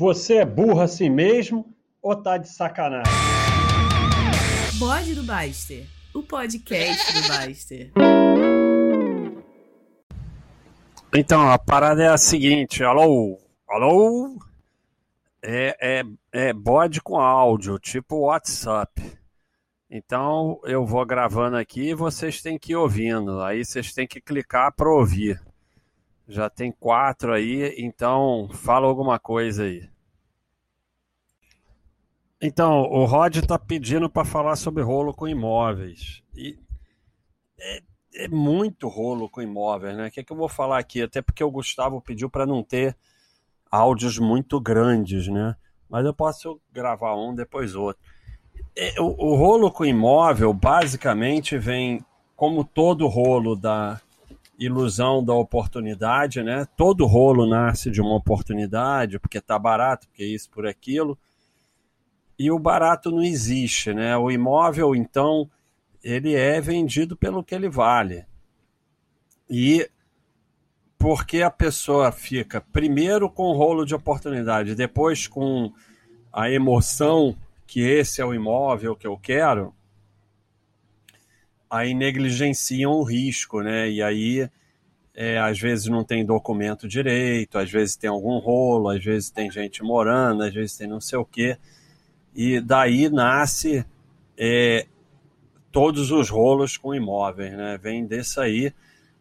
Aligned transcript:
Você 0.00 0.36
é 0.36 0.46
burro 0.46 0.80
assim 0.80 1.10
mesmo 1.10 1.76
ou 2.00 2.16
tá 2.16 2.38
de 2.38 2.48
sacanagem? 2.48 3.12
Bode 4.78 5.14
do 5.14 5.22
Baster, 5.22 5.86
o 6.14 6.22
podcast 6.22 7.12
do 7.12 7.28
Baster. 7.28 7.92
Então, 11.14 11.50
a 11.50 11.58
parada 11.58 12.02
é 12.02 12.08
a 12.08 12.16
seguinte, 12.16 12.82
alô, 12.82 13.38
alô, 13.68 14.38
é, 15.42 15.76
é, 15.78 16.02
é 16.32 16.52
bode 16.54 17.02
com 17.02 17.20
áudio, 17.20 17.78
tipo 17.78 18.20
WhatsApp. 18.20 19.02
Então, 19.90 20.62
eu 20.64 20.86
vou 20.86 21.04
gravando 21.04 21.58
aqui 21.58 21.90
e 21.90 21.94
vocês 21.94 22.40
têm 22.40 22.58
que 22.58 22.72
ir 22.72 22.76
ouvindo, 22.76 23.42
aí 23.42 23.62
vocês 23.62 23.92
têm 23.92 24.08
que 24.08 24.18
clicar 24.18 24.72
para 24.74 24.90
ouvir. 24.90 25.38
Já 26.30 26.48
tem 26.48 26.70
quatro 26.70 27.32
aí, 27.32 27.74
então 27.76 28.48
fala 28.52 28.86
alguma 28.86 29.18
coisa 29.18 29.64
aí. 29.64 29.90
Então, 32.40 32.82
o 32.82 33.04
Rod 33.04 33.36
está 33.36 33.58
pedindo 33.58 34.08
para 34.08 34.24
falar 34.24 34.54
sobre 34.54 34.80
rolo 34.80 35.12
com 35.12 35.26
imóveis. 35.26 36.22
E 36.36 36.56
é, 37.58 37.82
é, 38.14 38.28
muito 38.28 38.86
rolo 38.86 39.28
com 39.28 39.42
imóveis, 39.42 39.96
né? 39.96 40.06
O 40.06 40.10
que, 40.12 40.20
é 40.20 40.22
que 40.22 40.32
eu 40.32 40.36
vou 40.36 40.48
falar 40.48 40.78
aqui? 40.78 41.02
Até 41.02 41.20
porque 41.20 41.42
o 41.42 41.50
Gustavo 41.50 42.00
pediu 42.00 42.30
para 42.30 42.46
não 42.46 42.62
ter 42.62 42.96
áudios 43.68 44.16
muito 44.16 44.60
grandes, 44.60 45.26
né? 45.26 45.56
Mas 45.88 46.06
eu 46.06 46.14
posso 46.14 46.60
gravar 46.72 47.16
um, 47.16 47.34
depois 47.34 47.74
outro. 47.74 48.00
É, 48.76 49.00
o, 49.00 49.06
o 49.06 49.34
rolo 49.34 49.68
com 49.68 49.84
imóvel, 49.84 50.54
basicamente, 50.54 51.58
vem 51.58 52.04
como 52.36 52.64
todo 52.64 53.08
rolo 53.08 53.56
da 53.56 54.00
ilusão 54.60 55.24
da 55.24 55.32
oportunidade, 55.32 56.42
né? 56.42 56.66
Todo 56.76 57.06
rolo 57.06 57.48
nasce 57.48 57.90
de 57.90 58.00
uma 58.00 58.14
oportunidade, 58.14 59.18
porque 59.18 59.38
está 59.38 59.58
barato, 59.58 60.06
porque 60.06 60.24
isso, 60.24 60.50
por 60.50 60.66
aquilo. 60.66 61.18
E 62.38 62.50
o 62.50 62.58
barato 62.58 63.10
não 63.10 63.22
existe, 63.22 63.94
né? 63.94 64.16
O 64.18 64.30
imóvel, 64.30 64.94
então, 64.94 65.50
ele 66.04 66.34
é 66.34 66.60
vendido 66.60 67.16
pelo 67.16 67.42
que 67.42 67.54
ele 67.54 67.70
vale. 67.70 68.26
E 69.48 69.90
porque 70.98 71.40
a 71.40 71.50
pessoa 71.50 72.12
fica 72.12 72.60
primeiro 72.60 73.30
com 73.30 73.44
o 73.44 73.56
rolo 73.56 73.86
de 73.86 73.94
oportunidade, 73.94 74.74
depois 74.74 75.26
com 75.26 75.72
a 76.30 76.50
emoção 76.50 77.34
que 77.66 77.80
esse 77.80 78.20
é 78.20 78.24
o 78.24 78.34
imóvel 78.34 78.94
que 78.94 79.06
eu 79.06 79.16
quero, 79.16 79.74
aí 81.70 81.94
negligenciam 81.94 82.92
o 82.92 83.04
risco, 83.04 83.62
né? 83.62 83.88
E 83.88 84.02
aí, 84.02 84.50
é, 85.14 85.38
às 85.38 85.58
vezes 85.58 85.86
não 85.86 86.02
tem 86.02 86.24
documento 86.26 86.88
direito, 86.88 87.58
às 87.58 87.70
vezes 87.70 87.94
tem 87.94 88.10
algum 88.10 88.38
rolo, 88.38 88.88
às 88.88 89.02
vezes 89.04 89.30
tem 89.30 89.50
gente 89.50 89.82
morando, 89.82 90.42
às 90.42 90.52
vezes 90.52 90.76
tem 90.76 90.88
não 90.88 91.00
sei 91.00 91.18
o 91.18 91.24
quê. 91.24 91.56
E 92.34 92.60
daí 92.60 93.08
nasce 93.08 93.84
é, 94.36 94.86
todos 95.70 96.10
os 96.10 96.28
rolos 96.28 96.76
com 96.76 96.94
imóveis, 96.94 97.52
né? 97.52 97.78
Vem 97.80 98.04
desse 98.04 98.40
aí, 98.40 98.72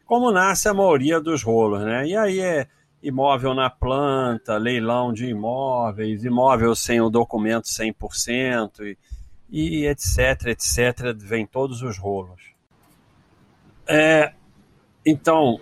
como 0.06 0.32
nasce 0.32 0.68
a 0.68 0.74
maioria 0.74 1.20
dos 1.22 1.44
rolos, 1.44 1.82
né? 1.84 2.08
E 2.08 2.16
aí 2.16 2.40
é 2.40 2.68
imóvel 3.02 3.54
na 3.54 3.70
planta, 3.70 4.58
leilão 4.58 5.14
de 5.14 5.28
imóveis, 5.28 6.26
imóvel 6.26 6.76
sem 6.76 7.00
o 7.00 7.10
documento 7.10 7.66
100%, 7.68 8.82
e, 8.86 8.98
e 9.52 9.86
etc, 9.86 10.48
etc, 10.48 11.16
vem 11.18 11.46
todos 11.46 11.82
os 11.82 11.98
rolos. 11.98 12.42
É, 13.88 14.34
então, 15.06 15.60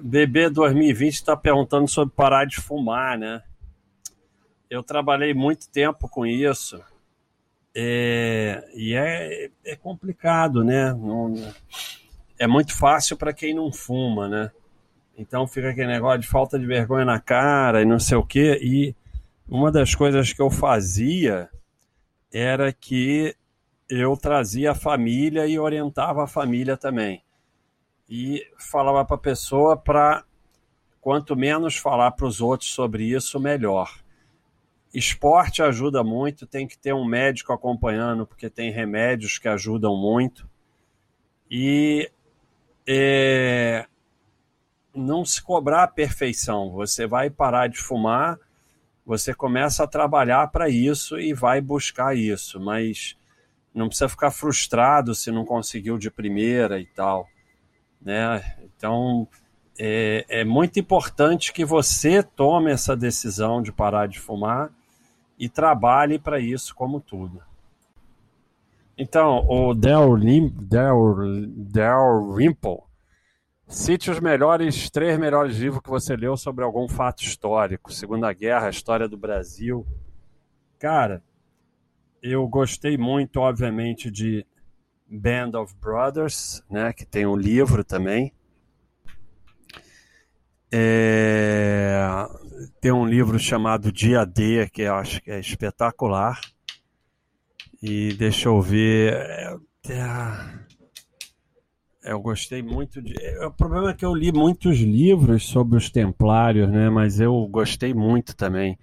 Bebê 0.00 0.48
2020 0.48 1.14
está 1.14 1.36
perguntando 1.36 1.88
sobre 1.88 2.14
parar 2.14 2.46
de 2.46 2.56
fumar, 2.56 3.18
né? 3.18 3.42
Eu 4.68 4.82
trabalhei 4.82 5.34
muito 5.34 5.68
tempo 5.70 6.08
com 6.08 6.26
isso 6.26 6.82
é, 7.74 8.66
e 8.74 8.94
é, 8.94 9.50
é 9.64 9.76
complicado, 9.76 10.64
né? 10.64 10.94
Não, 10.94 11.34
é 12.38 12.46
muito 12.46 12.74
fácil 12.74 13.18
para 13.18 13.34
quem 13.34 13.54
não 13.54 13.70
fuma, 13.70 14.28
né? 14.28 14.50
Então 15.18 15.46
fica 15.46 15.70
aquele 15.70 15.88
negócio 15.88 16.20
de 16.20 16.26
falta 16.26 16.58
de 16.58 16.66
vergonha 16.66 17.04
na 17.04 17.20
cara 17.20 17.82
e 17.82 17.84
não 17.84 17.98
sei 17.98 18.16
o 18.16 18.24
quê. 18.24 18.58
E 18.62 18.94
uma 19.46 19.70
das 19.70 19.94
coisas 19.94 20.32
que 20.32 20.40
eu 20.40 20.50
fazia 20.50 21.50
era 22.32 22.72
que 22.72 23.34
eu 23.88 24.16
trazia 24.16 24.72
a 24.72 24.74
família 24.74 25.46
e 25.46 25.58
orientava 25.58 26.24
a 26.24 26.26
família 26.26 26.76
também. 26.76 27.22
E 28.08 28.46
falava 28.58 29.04
para 29.04 29.16
a 29.16 29.20
pessoa 29.20 29.76
para 29.76 30.24
quanto 31.00 31.36
menos 31.36 31.76
falar 31.76 32.10
para 32.12 32.26
os 32.26 32.40
outros 32.40 32.70
sobre 32.70 33.04
isso, 33.04 33.38
melhor. 33.38 34.00
Esporte 34.92 35.62
ajuda 35.62 36.02
muito, 36.02 36.46
tem 36.46 36.66
que 36.66 36.78
ter 36.78 36.94
um 36.94 37.04
médico 37.04 37.52
acompanhando, 37.52 38.26
porque 38.26 38.48
tem 38.48 38.70
remédios 38.70 39.38
que 39.38 39.48
ajudam 39.48 39.96
muito. 39.96 40.48
E 41.50 42.10
é, 42.86 43.86
não 44.94 45.24
se 45.24 45.42
cobrar 45.42 45.82
a 45.82 45.88
perfeição. 45.88 46.70
Você 46.70 47.06
vai 47.06 47.28
parar 47.28 47.68
de 47.68 47.78
fumar, 47.78 48.38
você 49.06 49.32
começa 49.32 49.84
a 49.84 49.86
trabalhar 49.86 50.48
para 50.48 50.68
isso 50.68 51.16
e 51.16 51.32
vai 51.32 51.60
buscar 51.60 52.16
isso, 52.16 52.58
mas 52.58 53.16
não 53.72 53.86
precisa 53.86 54.08
ficar 54.08 54.32
frustrado 54.32 55.14
se 55.14 55.30
não 55.30 55.44
conseguiu 55.44 55.96
de 55.96 56.10
primeira 56.10 56.80
e 56.80 56.86
tal. 56.86 57.28
Né? 58.02 58.42
Então, 58.64 59.28
é, 59.78 60.24
é 60.28 60.44
muito 60.44 60.80
importante 60.80 61.52
que 61.52 61.64
você 61.64 62.20
tome 62.20 62.72
essa 62.72 62.96
decisão 62.96 63.62
de 63.62 63.70
parar 63.70 64.08
de 64.08 64.18
fumar 64.18 64.70
e 65.38 65.48
trabalhe 65.48 66.18
para 66.18 66.40
isso 66.40 66.74
como 66.74 67.00
tudo. 67.00 67.40
Então, 68.98 69.46
o 69.46 69.72
Del, 69.74 70.16
Del, 70.16 71.14
Del 71.48 72.32
Rimple 72.32 72.78
cite 73.66 74.10
os 74.10 74.20
melhores, 74.20 74.90
três 74.90 75.18
melhores 75.18 75.56
livros 75.56 75.82
que 75.82 75.90
você 75.90 76.16
leu 76.16 76.36
sobre 76.36 76.64
algum 76.64 76.88
fato 76.88 77.22
histórico, 77.22 77.92
Segunda 77.92 78.32
Guerra, 78.32 78.70
história 78.70 79.08
do 79.08 79.16
Brasil. 79.16 79.86
Cara, 80.78 81.22
eu 82.22 82.46
gostei 82.48 82.96
muito, 82.96 83.40
obviamente, 83.40 84.10
de 84.10 84.46
Band 85.08 85.58
of 85.58 85.74
Brothers, 85.76 86.62
né, 86.70 86.92
que 86.92 87.04
tem 87.04 87.26
um 87.26 87.36
livro 87.36 87.84
também. 87.84 88.32
É... 90.70 92.06
Tem 92.80 92.90
um 92.90 93.06
livro 93.06 93.38
chamado 93.38 93.92
Dia 93.92 94.24
D, 94.24 94.68
que 94.68 94.82
eu 94.82 94.94
acho 94.94 95.22
que 95.22 95.30
é 95.30 95.38
espetacular. 95.38 96.40
E 97.82 98.12
deixa 98.14 98.48
eu 98.48 98.60
ver. 98.60 99.12
É... 99.88 100.65
é 102.06 102.12
eu 102.12 102.20
gostei 102.20 102.62
muito 102.62 103.02
de. 103.02 103.14
O 103.44 103.50
problema 103.50 103.90
é 103.90 103.94
que 103.94 104.04
eu 104.04 104.14
li 104.14 104.30
muitos 104.30 104.78
livros 104.78 105.44
sobre 105.48 105.76
os 105.76 105.90
Templários, 105.90 106.70
né? 106.70 106.88
Mas 106.88 107.18
eu 107.18 107.46
gostei 107.48 107.92
muito 107.92 108.36
também 108.36 108.78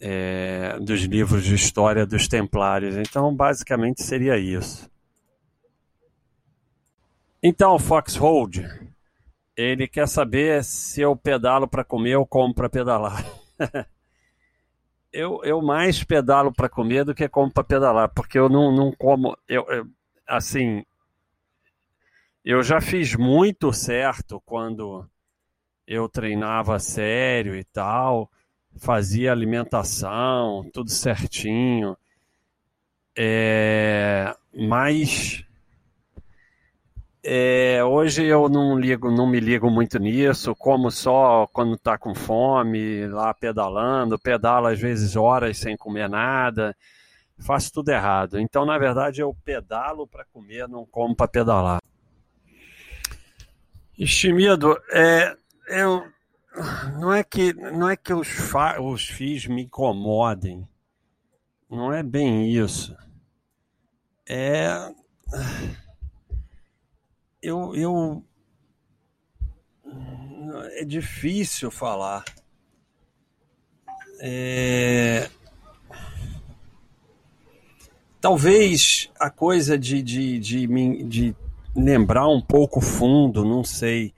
é, 0.00 0.76
dos 0.80 1.02
livros 1.02 1.44
de 1.44 1.54
história 1.54 2.04
dos 2.04 2.26
Templários. 2.26 2.96
Então, 2.96 3.32
basicamente 3.32 4.02
seria 4.02 4.36
isso. 4.36 4.90
Então, 7.40 7.78
Foxhold, 7.78 8.68
ele 9.56 9.86
quer 9.86 10.08
saber 10.08 10.64
se 10.64 11.00
eu 11.00 11.14
pedalo 11.14 11.68
para 11.68 11.84
comer 11.84 12.16
ou 12.16 12.26
como 12.26 12.52
para 12.52 12.68
pedalar. 12.68 13.24
eu, 15.12 15.40
eu 15.44 15.62
mais 15.62 16.02
pedalo 16.02 16.52
para 16.52 16.68
comer 16.68 17.04
do 17.04 17.14
que 17.14 17.28
como 17.28 17.52
para 17.52 17.62
pedalar, 17.62 18.08
porque 18.12 18.36
eu 18.36 18.48
não, 18.48 18.74
não 18.74 18.90
como. 18.90 19.38
Eu, 19.48 19.64
eu, 19.68 19.86
assim, 20.26 20.84
eu 22.46 22.62
já 22.62 22.80
fiz 22.80 23.16
muito 23.16 23.72
certo 23.72 24.40
quando 24.46 25.04
eu 25.84 26.08
treinava 26.08 26.78
sério 26.78 27.56
e 27.56 27.64
tal, 27.64 28.30
fazia 28.76 29.32
alimentação, 29.32 30.64
tudo 30.72 30.88
certinho. 30.88 31.96
É, 33.18 34.32
mas 34.54 35.44
é, 37.24 37.82
hoje 37.82 38.24
eu 38.24 38.48
não 38.48 38.78
ligo, 38.78 39.10
não 39.10 39.26
me 39.26 39.40
ligo 39.40 39.68
muito 39.68 39.98
nisso, 39.98 40.54
como 40.54 40.88
só 40.88 41.48
quando 41.52 41.74
está 41.74 41.98
com 41.98 42.14
fome, 42.14 43.08
lá 43.08 43.34
pedalando, 43.34 44.20
pedalo 44.20 44.68
às 44.68 44.78
vezes 44.78 45.16
horas 45.16 45.58
sem 45.58 45.76
comer 45.76 46.08
nada, 46.08 46.76
faço 47.40 47.72
tudo 47.72 47.88
errado. 47.88 48.38
Então, 48.38 48.64
na 48.64 48.78
verdade, 48.78 49.20
eu 49.20 49.36
pedalo 49.44 50.06
para 50.06 50.24
comer, 50.26 50.68
não 50.68 50.86
como 50.86 51.16
para 51.16 51.26
pedalar. 51.26 51.80
Estimido, 53.98 54.76
é, 54.92 55.36
eu, 55.68 56.06
não 56.98 57.12
é 57.12 57.24
que 57.24 57.52
não 57.54 57.88
é 57.88 57.96
que 57.96 58.12
os, 58.12 58.28
fa, 58.28 58.80
os 58.80 59.08
FIIs 59.08 59.46
me 59.46 59.62
incomodem, 59.62 60.68
não 61.70 61.92
é 61.92 62.02
bem 62.02 62.50
isso. 62.50 62.96
É 64.28 64.92
eu, 67.42 67.74
eu 67.74 68.24
é 70.72 70.84
difícil 70.84 71.70
falar. 71.70 72.24
É... 74.20 75.28
Talvez 78.20 79.10
a 79.20 79.30
coisa 79.30 79.78
de, 79.78 80.02
de, 80.02 80.38
de, 80.38 80.66
de, 81.04 81.36
lembrar 81.76 82.28
um 82.28 82.40
pouco 82.40 82.80
fundo, 82.80 83.44
não 83.44 83.62
sei. 83.62 84.14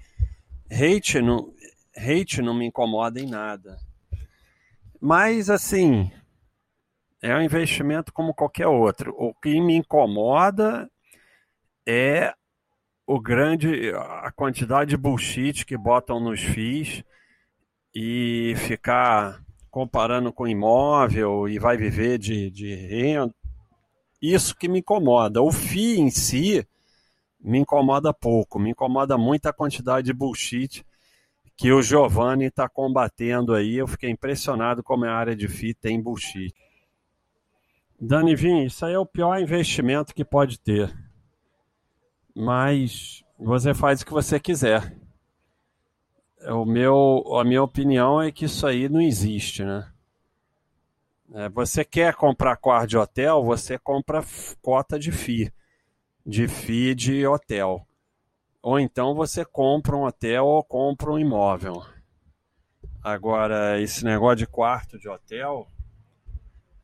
Hate 0.70 1.20
não, 1.20 1.52
hate 1.96 2.40
não 2.40 2.54
me 2.54 2.66
incomoda 2.66 3.20
em 3.20 3.26
nada. 3.26 3.78
Mas, 5.00 5.50
assim, 5.50 6.10
é 7.20 7.34
um 7.34 7.42
investimento 7.42 8.12
como 8.12 8.34
qualquer 8.34 8.66
outro. 8.66 9.14
O 9.18 9.34
que 9.34 9.60
me 9.60 9.74
incomoda 9.74 10.88
é 11.86 12.32
o 13.06 13.20
grande 13.20 13.90
a 13.94 14.30
quantidade 14.30 14.90
de 14.90 14.96
bullshit 14.96 15.64
que 15.64 15.76
botam 15.76 16.20
nos 16.20 16.40
FIIs 16.40 17.02
e 17.94 18.54
ficar 18.58 19.42
comparando 19.70 20.32
com 20.32 20.46
imóvel 20.46 21.48
e 21.48 21.58
vai 21.58 21.76
viver 21.76 22.18
de, 22.18 22.50
de 22.50 22.74
renda. 22.74 23.34
Isso 24.20 24.54
que 24.56 24.68
me 24.68 24.80
incomoda. 24.80 25.40
O 25.40 25.50
FII 25.50 26.00
em 26.00 26.10
si 26.10 26.66
me 27.40 27.58
incomoda 27.58 28.12
pouco, 28.12 28.58
me 28.58 28.70
incomoda 28.70 29.16
muito 29.16 29.46
a 29.46 29.52
quantidade 29.52 30.06
de 30.06 30.12
bullshit 30.12 30.84
que 31.56 31.72
o 31.72 31.82
Giovanni 31.82 32.46
está 32.46 32.68
combatendo 32.68 33.52
aí. 33.52 33.76
Eu 33.76 33.88
fiquei 33.88 34.10
impressionado 34.10 34.82
como 34.82 35.04
a 35.04 35.12
área 35.12 35.34
de 35.34 35.48
FII 35.48 35.74
tem 35.74 36.00
bullshit. 36.00 36.54
Dani 38.00 38.36
Vim, 38.36 38.64
isso 38.64 38.86
aí 38.86 38.94
é 38.94 38.98
o 38.98 39.04
pior 39.04 39.40
investimento 39.40 40.14
que 40.14 40.24
pode 40.24 40.60
ter. 40.60 40.96
Mas 42.34 43.24
você 43.36 43.74
faz 43.74 44.00
o 44.00 44.06
que 44.06 44.12
você 44.12 44.38
quiser. 44.38 44.96
O 46.46 46.64
meu, 46.64 47.24
a 47.36 47.44
minha 47.44 47.62
opinião 47.62 48.22
é 48.22 48.30
que 48.30 48.44
isso 48.44 48.64
aí 48.64 48.88
não 48.88 49.00
existe, 49.00 49.64
né? 49.64 49.92
É, 51.34 51.48
você 51.48 51.84
quer 51.84 52.14
comprar 52.14 52.56
quarto 52.56 52.90
de 52.90 52.96
hotel, 52.96 53.42
você 53.44 53.76
compra 53.76 54.24
cota 54.62 54.96
de 54.96 55.10
FII, 55.10 55.52
de 56.28 56.46
FII 56.46 56.94
de 56.94 57.26
hotel. 57.26 57.88
Ou 58.62 58.78
então 58.78 59.14
você 59.14 59.46
compra 59.46 59.96
um 59.96 60.04
hotel 60.04 60.44
ou 60.44 60.62
compra 60.62 61.10
um 61.10 61.18
imóvel. 61.18 61.82
Agora, 63.02 63.80
esse 63.80 64.04
negócio 64.04 64.36
de 64.36 64.46
quarto 64.46 64.98
de 64.98 65.08
hotel, 65.08 65.66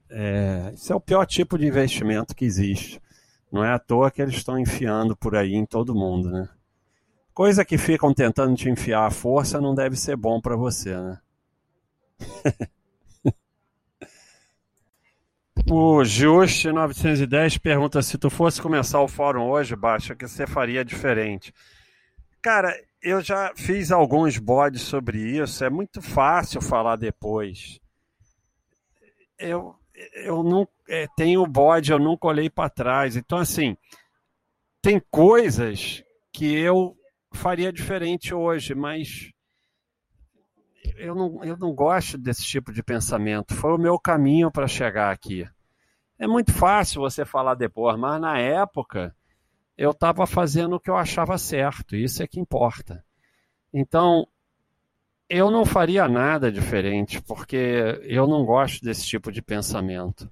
é, 0.08 0.72
isso 0.72 0.90
é 0.90 0.96
o 0.96 1.00
pior 1.00 1.26
tipo 1.26 1.58
de 1.58 1.66
investimento 1.66 2.34
que 2.34 2.46
existe. 2.46 2.98
Não 3.52 3.62
é 3.62 3.70
à 3.70 3.78
toa 3.78 4.10
que 4.10 4.22
eles 4.22 4.34
estão 4.34 4.58
enfiando 4.58 5.14
por 5.14 5.36
aí 5.36 5.54
em 5.54 5.66
todo 5.66 5.94
mundo, 5.94 6.30
né? 6.30 6.48
Coisa 7.34 7.66
que 7.66 7.76
ficam 7.76 8.14
tentando 8.14 8.56
te 8.56 8.70
enfiar 8.70 9.06
à 9.06 9.10
força 9.10 9.60
não 9.60 9.74
deve 9.74 9.94
ser 9.94 10.16
bom 10.16 10.40
para 10.40 10.56
você, 10.56 10.96
né? 10.96 11.20
o 15.70 16.04
Just 16.04 16.64
910 16.64 17.58
pergunta 17.58 18.02
se 18.02 18.18
tu 18.18 18.28
fosse 18.28 18.60
começar 18.60 19.00
o 19.00 19.08
fórum 19.08 19.48
hoje, 19.48 19.74
Baixa, 19.74 20.12
o 20.12 20.16
que 20.16 20.28
você 20.28 20.46
faria 20.46 20.84
diferente? 20.84 21.52
Cara, 22.42 22.74
eu 23.02 23.22
já 23.22 23.52
fiz 23.56 23.90
alguns 23.90 24.38
bodes 24.38 24.82
sobre 24.82 25.18
isso, 25.18 25.64
é 25.64 25.70
muito 25.70 26.02
fácil 26.02 26.60
falar 26.60 26.96
depois. 26.96 27.80
Eu, 29.38 29.74
eu 30.14 30.42
não 30.42 30.68
é, 30.88 31.06
tenho 31.16 31.46
bode, 31.46 31.92
eu 31.92 31.98
nunca 31.98 32.26
olhei 32.26 32.50
para 32.50 32.70
trás. 32.70 33.16
Então, 33.16 33.38
assim, 33.38 33.76
tem 34.82 35.00
coisas 35.10 36.02
que 36.32 36.54
eu 36.54 36.96
faria 37.32 37.72
diferente 37.72 38.34
hoje, 38.34 38.74
mas 38.74 39.33
eu 40.96 41.14
não, 41.14 41.44
eu 41.44 41.56
não 41.56 41.72
gosto 41.72 42.18
desse 42.18 42.44
tipo 42.44 42.72
de 42.72 42.82
pensamento. 42.82 43.54
Foi 43.54 43.72
o 43.72 43.78
meu 43.78 43.98
caminho 43.98 44.50
para 44.50 44.66
chegar 44.66 45.10
aqui. 45.12 45.48
É 46.18 46.26
muito 46.26 46.52
fácil 46.52 47.00
você 47.00 47.24
falar 47.24 47.54
depois, 47.54 47.98
mas 47.98 48.20
na 48.20 48.38
época 48.38 49.14
eu 49.76 49.90
estava 49.90 50.26
fazendo 50.26 50.76
o 50.76 50.80
que 50.80 50.88
eu 50.88 50.96
achava 50.96 51.36
certo, 51.36 51.96
isso 51.96 52.22
é 52.22 52.26
que 52.26 52.38
importa. 52.38 53.04
Então, 53.72 54.26
eu 55.28 55.50
não 55.50 55.64
faria 55.64 56.06
nada 56.06 56.52
diferente, 56.52 57.20
porque 57.22 58.00
eu 58.02 58.26
não 58.26 58.44
gosto 58.44 58.84
desse 58.84 59.04
tipo 59.04 59.32
de 59.32 59.42
pensamento. 59.42 60.30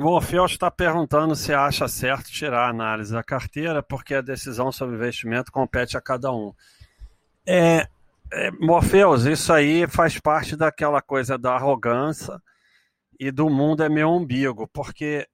O 0.00 0.10
Orfeus 0.10 0.52
está 0.52 0.70
perguntando 0.70 1.34
se 1.34 1.52
acha 1.52 1.88
certo 1.88 2.30
tirar 2.30 2.66
a 2.66 2.70
análise 2.70 3.12
da 3.12 3.24
carteira, 3.24 3.82
porque 3.82 4.14
a 4.14 4.20
decisão 4.20 4.70
sobre 4.70 4.94
investimento 4.94 5.50
compete 5.50 5.96
a 5.96 6.00
cada 6.00 6.30
um. 6.30 6.54
É, 7.44 7.88
é, 8.32 8.50
isso 9.32 9.52
aí 9.52 9.88
faz 9.88 10.20
parte 10.20 10.54
daquela 10.54 11.02
coisa 11.02 11.36
da 11.36 11.54
arrogância 11.54 12.40
e 13.18 13.32
do 13.32 13.50
mundo 13.50 13.82
é 13.82 13.88
meu 13.88 14.10
umbigo, 14.10 14.68
porque 14.68 15.26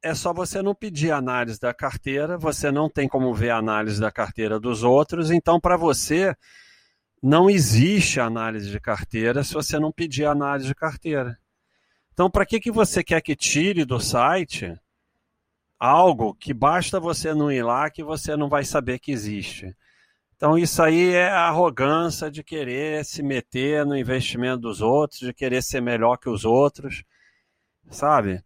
é 0.00 0.14
só 0.14 0.32
você 0.32 0.62
não 0.62 0.76
pedir 0.76 1.10
análise 1.10 1.58
da 1.58 1.74
carteira, 1.74 2.38
você 2.38 2.70
não 2.70 2.88
tem 2.88 3.08
como 3.08 3.34
ver 3.34 3.50
a 3.50 3.56
análise 3.56 4.00
da 4.00 4.12
carteira 4.12 4.60
dos 4.60 4.84
outros, 4.84 5.28
então 5.28 5.58
para 5.58 5.76
você 5.76 6.36
não 7.20 7.50
existe 7.50 8.20
análise 8.20 8.70
de 8.70 8.78
carteira 8.78 9.42
se 9.42 9.52
você 9.52 9.76
não 9.76 9.90
pedir 9.90 10.24
análise 10.24 10.68
de 10.68 10.74
carteira. 10.74 11.36
Então, 12.22 12.30
para 12.30 12.46
que, 12.46 12.60
que 12.60 12.70
você 12.70 13.02
quer 13.02 13.20
que 13.20 13.34
tire 13.34 13.84
do 13.84 13.98
site 13.98 14.78
algo 15.76 16.32
que 16.36 16.54
basta 16.54 17.00
você 17.00 17.34
não 17.34 17.50
ir 17.50 17.64
lá 17.64 17.90
que 17.90 18.04
você 18.04 18.36
não 18.36 18.48
vai 18.48 18.64
saber 18.64 19.00
que 19.00 19.10
existe? 19.10 19.76
Então, 20.36 20.56
isso 20.56 20.80
aí 20.80 21.14
é 21.14 21.28
a 21.28 21.48
arrogância 21.48 22.30
de 22.30 22.44
querer 22.44 23.04
se 23.04 23.24
meter 23.24 23.84
no 23.84 23.96
investimento 23.96 24.60
dos 24.60 24.80
outros, 24.80 25.18
de 25.18 25.34
querer 25.34 25.64
ser 25.64 25.80
melhor 25.80 26.16
que 26.16 26.28
os 26.28 26.44
outros, 26.44 27.02
sabe? 27.90 28.40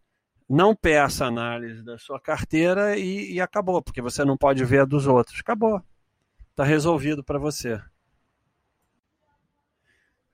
Não 0.48 0.74
peça 0.74 1.26
análise 1.26 1.84
da 1.84 1.98
sua 1.98 2.18
carteira 2.18 2.96
e, 2.96 3.34
e 3.34 3.42
acabou, 3.42 3.82
porque 3.82 4.00
você 4.00 4.24
não 4.24 4.38
pode 4.38 4.64
ver 4.64 4.80
a 4.80 4.84
dos 4.86 5.06
outros. 5.06 5.38
Acabou. 5.40 5.82
Está 6.48 6.64
resolvido 6.64 7.22
para 7.22 7.38
você. 7.38 7.78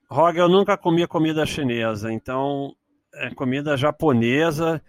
Roga, 0.09 0.43
eu 0.43 0.49
nunca 0.49 0.79
comi 0.79 1.05
comida 1.09 1.45
chinesa, 1.45 2.13
então 2.13 2.77
é 3.15 3.35
comida 3.35 3.77
japonesa 3.77 4.83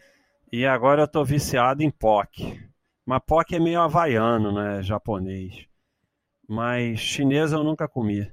e 0.51 0.65
agora 0.65 1.01
eu 1.01 1.05
estou 1.05 1.25
viciado 1.25 1.83
em 1.83 1.89
POC. 1.89 2.59
Mas 3.05 3.21
POC 3.25 3.55
é 3.55 3.59
meio 3.59 3.81
havaiano, 3.81 4.51
né? 4.51 4.81
Japonês. 4.81 5.67
Mas 6.47 6.99
chinês 6.99 7.51
eu 7.51 7.63
nunca 7.63 7.87
comi. 7.87 8.31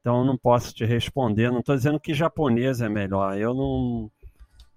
Então 0.00 0.18
eu 0.20 0.24
não 0.24 0.36
posso 0.36 0.74
te 0.74 0.84
responder. 0.84 1.50
Não 1.50 1.60
estou 1.60 1.74
dizendo 1.74 1.98
que 1.98 2.14
japonês 2.14 2.80
é 2.80 2.88
melhor. 2.88 3.36
Eu 3.36 3.54
não 3.54 4.10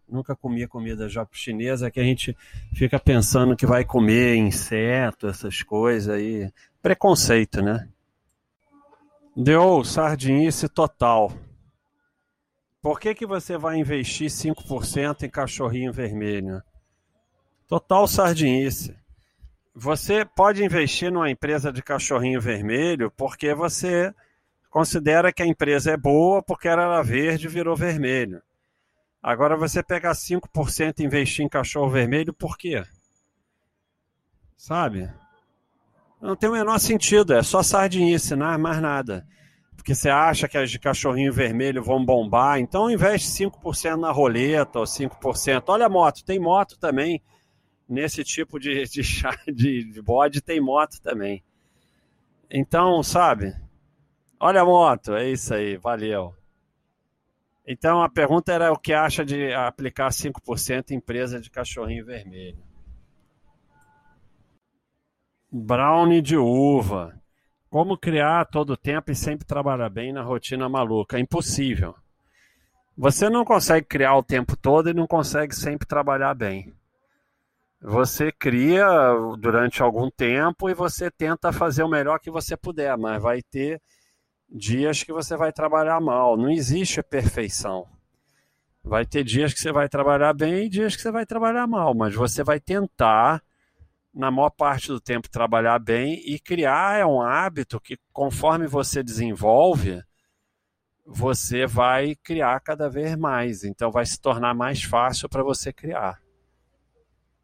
nunca 0.07 0.35
comi 0.35 0.67
comida 0.67 1.07
chinesa 1.31 1.91
que 1.91 1.99
a 1.99 2.03
gente 2.03 2.35
fica 2.73 2.99
pensando 2.99 3.55
que 3.55 3.65
vai 3.65 3.85
comer 3.85 4.35
inseto, 4.35 5.27
essas 5.27 5.61
coisas 5.61 6.15
aí. 6.15 6.51
Preconceito, 6.81 7.61
né? 7.61 7.87
Deu 9.35 9.83
sardinice 9.83 10.67
total. 10.67 11.31
Por 12.81 12.97
que, 12.99 13.13
que 13.13 13.25
você 13.25 13.57
vai 13.57 13.77
investir 13.77 14.29
5% 14.29 15.23
em 15.23 15.29
cachorrinho 15.29 15.91
vermelho? 15.91 16.63
Total 17.67 18.07
sardinice. 18.07 18.95
Você 19.75 20.23
pode 20.23 20.63
investir 20.63 21.11
numa 21.11 21.29
empresa 21.29 21.73
de 21.73 21.83
cachorrinho 21.83 22.39
vermelho 22.39 23.11
porque 23.11 23.53
você 23.53 24.13
considera 24.69 25.31
que 25.33 25.43
a 25.43 25.47
empresa 25.47 25.91
é 25.91 25.97
boa 25.97 26.41
porque 26.41 26.67
ela 26.69 26.83
era 26.83 27.03
verde 27.03 27.47
e 27.47 27.49
virou 27.49 27.75
vermelho. 27.75 28.41
Agora 29.21 29.57
você 29.57 29.83
pegar 29.83 30.13
5% 30.13 30.99
e 30.99 31.03
investir 31.03 31.45
em 31.45 31.49
cachorro 31.49 31.89
vermelho, 31.89 32.33
por 32.33 32.57
quê? 32.57 32.83
Sabe? 34.55 35.11
Não 36.21 36.35
tem 36.35 36.49
o 36.49 36.53
menor 36.53 36.79
sentido, 36.79 37.33
é 37.33 37.43
só 37.43 37.61
sardinice, 37.61 38.37
não 38.37 38.51
é 38.51 38.57
mais 38.57 38.81
nada 38.81 39.27
porque 39.79 39.95
você 39.95 40.09
acha 40.09 40.45
que 40.45 40.57
as 40.57 40.69
de 40.69 40.77
cachorrinho 40.77 41.31
vermelho 41.31 41.81
vão 41.81 42.03
bombar, 42.05 42.59
então 42.59 42.91
investe 42.91 43.29
5% 43.29 43.95
na 43.95 44.11
roleta 44.11 44.77
ou 44.77 44.85
5%. 44.85 45.63
Olha 45.67 45.85
a 45.85 45.89
moto, 45.89 46.25
tem 46.25 46.37
moto 46.37 46.77
também. 46.77 47.23
Nesse 47.87 48.21
tipo 48.25 48.59
de, 48.59 48.83
de, 48.91 49.01
de, 49.47 49.83
de 49.85 50.01
bode 50.01 50.41
tem 50.41 50.59
moto 50.59 51.01
também. 51.01 51.41
Então, 52.51 53.01
sabe? 53.01 53.55
Olha 54.37 54.61
a 54.61 54.65
moto, 54.65 55.15
é 55.15 55.29
isso 55.29 55.53
aí, 55.53 55.77
valeu. 55.77 56.35
Então 57.65 58.03
a 58.03 58.09
pergunta 58.09 58.51
era 58.51 58.73
o 58.73 58.77
que 58.77 58.91
acha 58.91 59.23
de 59.23 59.53
aplicar 59.53 60.09
5% 60.09 60.91
em 60.91 60.95
empresa 60.95 61.39
de 61.39 61.49
cachorrinho 61.49 62.05
vermelho. 62.05 62.61
Brownie 65.49 66.21
de 66.21 66.35
uva. 66.35 67.18
Como 67.69 67.97
criar 67.97 68.45
todo 68.45 68.71
o 68.71 68.77
tempo 68.77 69.11
e 69.11 69.15
sempre 69.15 69.45
trabalhar 69.45 69.89
bem 69.89 70.11
na 70.11 70.23
rotina 70.23 70.67
maluca? 70.67 71.17
É 71.17 71.19
impossível. 71.19 71.95
Você 72.97 73.29
não 73.29 73.45
consegue 73.45 73.85
criar 73.85 74.15
o 74.17 74.23
tempo 74.23 74.57
todo 74.57 74.89
e 74.89 74.93
não 74.93 75.07
consegue 75.07 75.55
sempre 75.55 75.87
trabalhar 75.87 76.33
bem. 76.33 76.73
você 77.81 78.29
cria 78.29 78.85
durante 79.39 79.81
algum 79.81 80.09
tempo 80.09 80.69
e 80.69 80.73
você 80.73 81.09
tenta 81.09 81.53
fazer 81.53 81.83
o 81.83 81.87
melhor 81.87 82.19
que 82.19 82.29
você 82.29 82.57
puder, 82.57 82.97
mas 82.97 83.21
vai 83.21 83.41
ter 83.41 83.81
dias 84.49 85.01
que 85.03 85.13
você 85.13 85.37
vai 85.37 85.53
trabalhar 85.53 86.01
mal. 86.01 86.35
Não 86.35 86.49
existe 86.51 87.01
perfeição. 87.01 87.87
Vai 88.83 89.05
ter 89.05 89.23
dias 89.23 89.53
que 89.53 89.59
você 89.59 89.71
vai 89.71 89.87
trabalhar 89.87 90.33
bem 90.33 90.65
e 90.65 90.69
dias 90.69 90.95
que 90.95 91.01
você 91.01 91.11
vai 91.11 91.25
trabalhar 91.25 91.67
mal, 91.67 91.93
mas 91.93 92.13
você 92.15 92.43
vai 92.43 92.59
tentar, 92.59 93.41
na 94.13 94.31
maior 94.31 94.49
parte 94.49 94.87
do 94.87 94.99
tempo, 94.99 95.29
trabalhar 95.29 95.79
bem 95.79 96.15
e 96.25 96.39
criar 96.39 96.99
é 96.99 97.05
um 97.05 97.21
hábito 97.21 97.79
que, 97.79 97.97
conforme 98.11 98.67
você 98.67 99.03
desenvolve, 99.03 100.03
você 101.05 101.65
vai 101.65 102.15
criar 102.15 102.59
cada 102.59 102.89
vez 102.89 103.15
mais. 103.15 103.63
Então, 103.63 103.91
vai 103.91 104.05
se 104.05 104.19
tornar 104.19 104.53
mais 104.53 104.83
fácil 104.83 105.29
para 105.29 105.43
você 105.43 105.71
criar. 105.71 106.19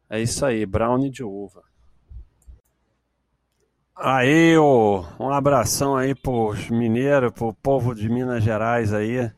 É 0.08 0.20
isso 0.20 0.44
aí, 0.44 0.64
brownie 0.64 1.10
de 1.10 1.24
uva. 1.24 1.64
Aí, 3.94 4.56
ô, 4.58 5.04
um 5.18 5.30
abração 5.30 5.96
aí 5.96 6.14
pros 6.14 6.68
mineiros, 6.68 7.32
pro 7.32 7.54
povo 7.54 7.94
de 7.94 8.08
Minas 8.08 8.44
Gerais 8.44 8.92
aí. 8.92 9.32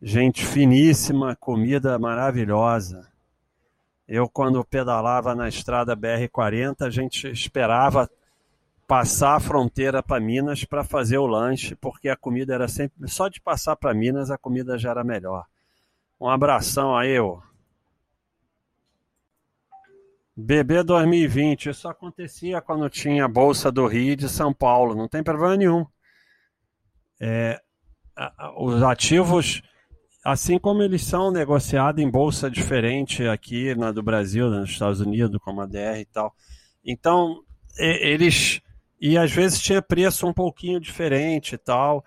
Gente 0.00 0.44
finíssima, 0.44 1.36
comida 1.36 1.98
maravilhosa. 1.98 3.13
Eu, 4.06 4.28
quando 4.28 4.64
pedalava 4.64 5.34
na 5.34 5.48
estrada 5.48 5.96
BR-40, 5.96 6.82
a 6.82 6.90
gente 6.90 7.26
esperava 7.30 8.08
passar 8.86 9.36
a 9.36 9.40
fronteira 9.40 10.02
para 10.02 10.20
Minas 10.20 10.64
para 10.64 10.84
fazer 10.84 11.18
o 11.18 11.26
lanche, 11.26 11.74
porque 11.74 12.08
a 12.08 12.16
comida 12.16 12.54
era 12.54 12.68
sempre. 12.68 13.08
Só 13.08 13.28
de 13.28 13.40
passar 13.40 13.76
para 13.76 13.94
Minas 13.94 14.30
a 14.30 14.36
comida 14.36 14.78
já 14.78 14.90
era 14.90 15.02
melhor. 15.02 15.46
Um 16.20 16.28
abração 16.28 16.96
aí, 16.96 17.18
ô. 17.18 17.42
BB 20.36 20.82
2020, 20.82 21.70
isso 21.70 21.88
acontecia 21.88 22.60
quando 22.60 22.90
tinha 22.90 23.24
a 23.24 23.28
Bolsa 23.28 23.70
do 23.70 23.86
Rio 23.86 24.16
de 24.16 24.28
São 24.28 24.52
Paulo, 24.52 24.94
não 24.94 25.08
tem 25.08 25.22
problema 25.22 25.56
nenhum. 25.56 25.86
É, 27.20 27.60
os 28.56 28.82
ativos, 28.82 29.62
assim 30.24 30.58
como 30.58 30.82
eles 30.82 31.04
são 31.04 31.30
negociados 31.30 32.02
em 32.02 32.10
bolsa 32.10 32.50
diferente 32.50 33.28
aqui 33.28 33.74
na 33.74 33.92
do 33.92 34.02
Brasil, 34.02 34.48
nos 34.48 34.70
Estados 34.70 35.00
Unidos, 35.00 35.38
como 35.44 35.60
a 35.60 35.66
DR 35.66 36.00
e 36.00 36.06
tal. 36.06 36.34
Então, 36.82 37.42
eles. 37.76 38.62
E 38.98 39.18
às 39.18 39.30
vezes 39.30 39.60
tinha 39.60 39.82
preço 39.82 40.26
um 40.26 40.32
pouquinho 40.32 40.80
diferente 40.80 41.56
e 41.56 41.58
tal. 41.58 42.02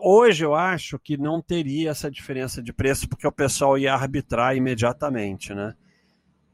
Hoje 0.00 0.44
eu 0.44 0.54
acho 0.54 0.98
que 0.98 1.16
não 1.16 1.40
teria 1.40 1.90
essa 1.90 2.10
diferença 2.10 2.60
de 2.60 2.72
preço, 2.72 3.08
porque 3.08 3.26
o 3.26 3.32
pessoal 3.32 3.78
ia 3.78 3.94
arbitrar 3.94 4.56
imediatamente, 4.56 5.54
né? 5.54 5.74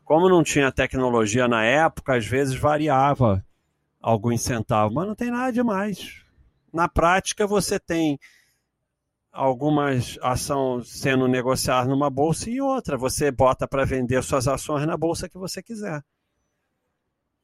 Como 0.05 0.29
não 0.29 0.45
tinha 0.45 0.71
tecnologia 0.71 1.49
na 1.49 1.65
época, 1.65 2.17
às 2.17 2.27
vezes 2.27 2.55
variava 2.55 3.45
alguns 4.01 4.43
centavos, 4.43 4.95
mas 4.95 5.07
não 5.07 5.15
tem 5.15 5.31
nada 5.31 5.51
demais. 5.53 6.23
Na 6.73 6.89
prática, 6.89 7.47
você 7.47 7.81
tem 7.81 8.19
algumas 9.33 10.19
ações 10.21 10.89
sendo 10.89 11.27
negociadas 11.27 11.89
numa 11.89 12.11
bolsa 12.11 12.51
e 12.51 12.61
outra. 12.61 12.99
Você 12.99 13.31
bota 13.31 13.67
para 13.67 13.85
vender 13.85 14.23
suas 14.23 14.47
ações 14.47 14.87
na 14.87 14.97
bolsa 14.97 15.29
que 15.29 15.39
você 15.39 15.63
quiser. 15.63 16.05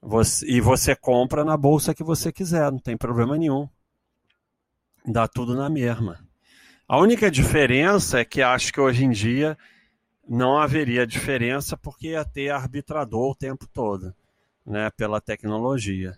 Você, 0.01 0.47
e 0.47 0.61
você 0.61 0.95
compra 0.95 1.45
na 1.45 1.57
bolsa 1.57 1.95
que 1.95 2.05
você 2.05 2.31
quiser, 2.31 2.71
não 2.71 2.79
tem 2.79 2.97
problema 2.97 3.37
nenhum. 3.37 3.69
Dá 5.05 5.27
tudo 5.27 5.57
na 5.57 5.69
mesma. 5.69 6.25
A 6.87 6.99
única 6.99 7.31
diferença 7.31 8.21
é 8.21 8.25
que 8.25 8.41
acho 8.41 8.73
que 8.73 8.81
hoje 8.81 9.05
em 9.05 9.11
dia 9.11 9.59
não 10.29 10.59
haveria 10.59 11.07
diferença 11.07 11.77
porque 11.77 12.09
ia 12.09 12.25
ter 12.25 12.51
arbitrador 12.51 13.33
o 13.33 13.35
tempo 13.35 13.67
todo, 13.67 14.15
né, 14.65 14.91
pela 14.91 15.21
tecnologia. 15.21 16.17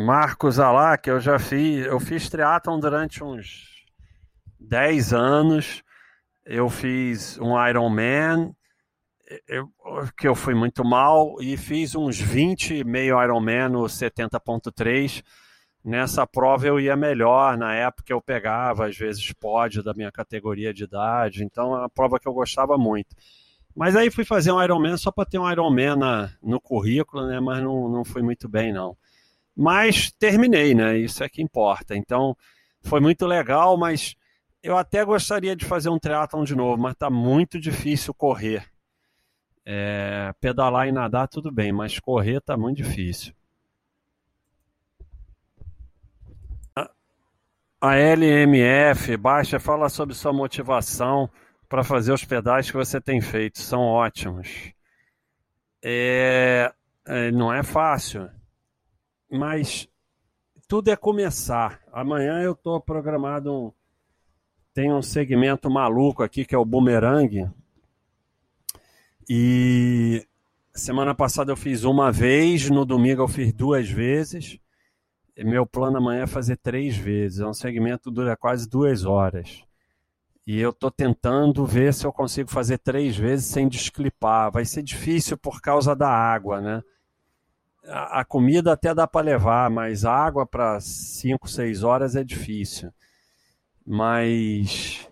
Marcos 0.00 0.56
que 1.02 1.10
eu 1.10 1.20
já 1.20 1.38
fiz, 1.38 1.86
eu 1.86 2.00
fiz 2.00 2.28
triatlon 2.28 2.80
durante 2.80 3.22
uns 3.22 3.84
10 4.58 5.12
anos, 5.12 5.82
eu 6.44 6.68
fiz 6.68 7.38
um 7.38 7.54
Ironman, 7.68 8.54
eu, 9.46 9.68
que 10.16 10.26
eu 10.26 10.34
fui 10.34 10.54
muito 10.54 10.84
mal, 10.84 11.36
e 11.40 11.56
fiz 11.56 11.94
uns 11.94 12.18
20 12.18 12.84
meio 12.84 13.22
Ironman 13.22 13.68
no 13.68 13.82
70.3, 13.82 15.22
Nessa 15.82 16.26
prova 16.26 16.66
eu 16.66 16.78
ia 16.78 16.94
melhor, 16.94 17.56
na 17.56 17.74
época 17.74 18.12
eu 18.12 18.20
pegava 18.20 18.86
às 18.86 18.96
vezes 18.96 19.32
pódio 19.32 19.82
da 19.82 19.94
minha 19.94 20.12
categoria 20.12 20.74
de 20.74 20.84
idade, 20.84 21.42
então 21.42 21.74
é 21.74 21.78
uma 21.78 21.88
prova 21.88 22.20
que 22.20 22.28
eu 22.28 22.34
gostava 22.34 22.76
muito. 22.76 23.16
Mas 23.74 23.96
aí 23.96 24.10
fui 24.10 24.24
fazer 24.24 24.52
um 24.52 24.62
Ironman 24.62 24.98
só 24.98 25.10
para 25.10 25.24
ter 25.24 25.38
um 25.38 25.50
Ironman 25.50 25.96
na, 25.96 26.30
no 26.42 26.60
currículo, 26.60 27.26
né? 27.26 27.40
mas 27.40 27.62
não, 27.62 27.88
não 27.88 28.04
fui 28.04 28.20
muito 28.20 28.46
bem 28.46 28.74
não. 28.74 28.94
Mas 29.60 30.10
terminei, 30.12 30.74
né? 30.74 30.96
Isso 30.96 31.22
é 31.22 31.28
que 31.28 31.42
importa. 31.42 31.94
Então 31.94 32.34
foi 32.80 32.98
muito 32.98 33.26
legal, 33.26 33.76
mas 33.76 34.16
eu 34.62 34.74
até 34.74 35.04
gostaria 35.04 35.54
de 35.54 35.66
fazer 35.66 35.90
um 35.90 35.98
triatlon 35.98 36.44
de 36.44 36.56
novo, 36.56 36.80
mas 36.80 36.92
está 36.92 37.10
muito 37.10 37.60
difícil 37.60 38.14
correr. 38.14 38.64
É, 39.66 40.32
pedalar 40.40 40.88
e 40.88 40.92
nadar 40.92 41.28
tudo 41.28 41.52
bem, 41.52 41.72
mas 41.72 41.98
correr 41.98 42.38
está 42.38 42.56
muito 42.56 42.78
difícil. 42.78 43.34
A 47.82 47.96
LMF, 47.96 49.14
Baixa, 49.18 49.60
fala 49.60 49.90
sobre 49.90 50.14
sua 50.14 50.32
motivação 50.32 51.28
para 51.68 51.84
fazer 51.84 52.12
os 52.14 52.24
pedais 52.24 52.70
que 52.70 52.76
você 52.78 52.98
tem 52.98 53.20
feito. 53.20 53.58
São 53.58 53.82
ótimos. 53.82 54.72
É, 55.82 56.72
é, 57.06 57.30
não 57.30 57.52
é 57.52 57.62
fácil, 57.62 58.30
mas 59.30 59.88
tudo 60.66 60.90
é 60.90 60.96
começar. 60.96 61.80
Amanhã 61.92 62.40
eu 62.42 62.52
estou 62.52 62.80
programado. 62.80 63.52
Um, 63.52 63.72
tem 64.74 64.92
um 64.92 65.02
segmento 65.02 65.70
maluco 65.70 66.22
aqui 66.22 66.44
que 66.44 66.54
é 66.54 66.58
o 66.58 66.64
Boomerang. 66.64 67.50
E 69.28 70.26
semana 70.74 71.14
passada 71.14 71.52
eu 71.52 71.56
fiz 71.56 71.84
uma 71.84 72.10
vez, 72.10 72.68
no 72.68 72.84
domingo 72.84 73.22
eu 73.22 73.28
fiz 73.28 73.52
duas 73.52 73.88
vezes. 73.88 74.58
Meu 75.38 75.64
plano 75.64 75.98
amanhã 75.98 76.24
é 76.24 76.26
fazer 76.26 76.56
três 76.56 76.96
vezes. 76.96 77.40
É 77.40 77.46
um 77.46 77.54
segmento 77.54 78.10
que 78.10 78.14
dura 78.14 78.36
quase 78.36 78.68
duas 78.68 79.04
horas. 79.04 79.64
E 80.46 80.58
eu 80.58 80.70
estou 80.70 80.90
tentando 80.90 81.64
ver 81.64 81.94
se 81.94 82.06
eu 82.06 82.12
consigo 82.12 82.50
fazer 82.50 82.78
três 82.78 83.16
vezes 83.16 83.46
sem 83.46 83.68
desclipar. 83.68 84.50
Vai 84.50 84.64
ser 84.64 84.82
difícil 84.82 85.38
por 85.38 85.60
causa 85.60 85.94
da 85.94 86.08
água, 86.08 86.60
né? 86.60 86.82
A, 87.90 88.24
comida 88.24 88.72
até 88.72 88.94
dá 88.94 89.06
para 89.06 89.24
levar, 89.26 89.68
mas 89.68 90.04
água 90.04 90.46
para 90.46 90.78
cinco, 90.80 91.48
seis 91.48 91.82
horas 91.82 92.14
é 92.14 92.22
difícil. 92.22 92.92
Mas 93.84 95.08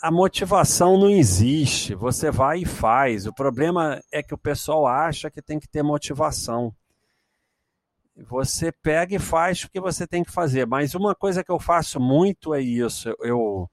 a 0.00 0.10
motivação 0.10 0.98
não 0.98 1.10
existe. 1.10 1.94
Você 1.94 2.30
vai 2.30 2.60
e 2.60 2.64
faz. 2.64 3.26
O 3.26 3.32
problema 3.32 4.00
é 4.12 4.22
que 4.22 4.34
o 4.34 4.38
pessoal 4.38 4.86
acha 4.86 5.30
que 5.30 5.42
tem 5.42 5.58
que 5.58 5.68
ter 5.68 5.82
motivação. 5.82 6.72
Você 8.28 8.70
pega 8.70 9.16
e 9.16 9.18
faz 9.18 9.64
o 9.64 9.70
que 9.70 9.80
você 9.80 10.06
tem 10.06 10.22
que 10.22 10.30
fazer. 10.30 10.66
Mas 10.66 10.94
uma 10.94 11.14
coisa 11.14 11.42
que 11.42 11.50
eu 11.50 11.58
faço 11.58 11.98
muito 11.98 12.54
é 12.54 12.60
isso. 12.60 13.12
Eu, 13.20 13.68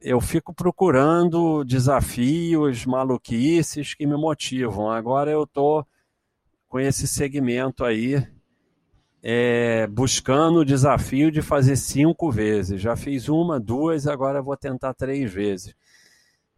eu 0.00 0.20
fico 0.20 0.52
procurando 0.52 1.64
desafios, 1.64 2.84
maluquices 2.84 3.94
que 3.94 4.06
me 4.06 4.16
motivam. 4.16 4.90
Agora 4.90 5.30
eu 5.30 5.44
estou 5.44 5.86
com 6.74 6.80
esse 6.80 7.06
segmento 7.06 7.84
aí, 7.84 8.26
é, 9.22 9.86
buscando 9.86 10.58
o 10.58 10.64
desafio 10.64 11.30
de 11.30 11.40
fazer 11.40 11.76
cinco 11.76 12.32
vezes. 12.32 12.80
Já 12.80 12.96
fiz 12.96 13.28
uma, 13.28 13.60
duas, 13.60 14.08
agora 14.08 14.42
vou 14.42 14.56
tentar 14.56 14.92
três 14.92 15.32
vezes. 15.32 15.72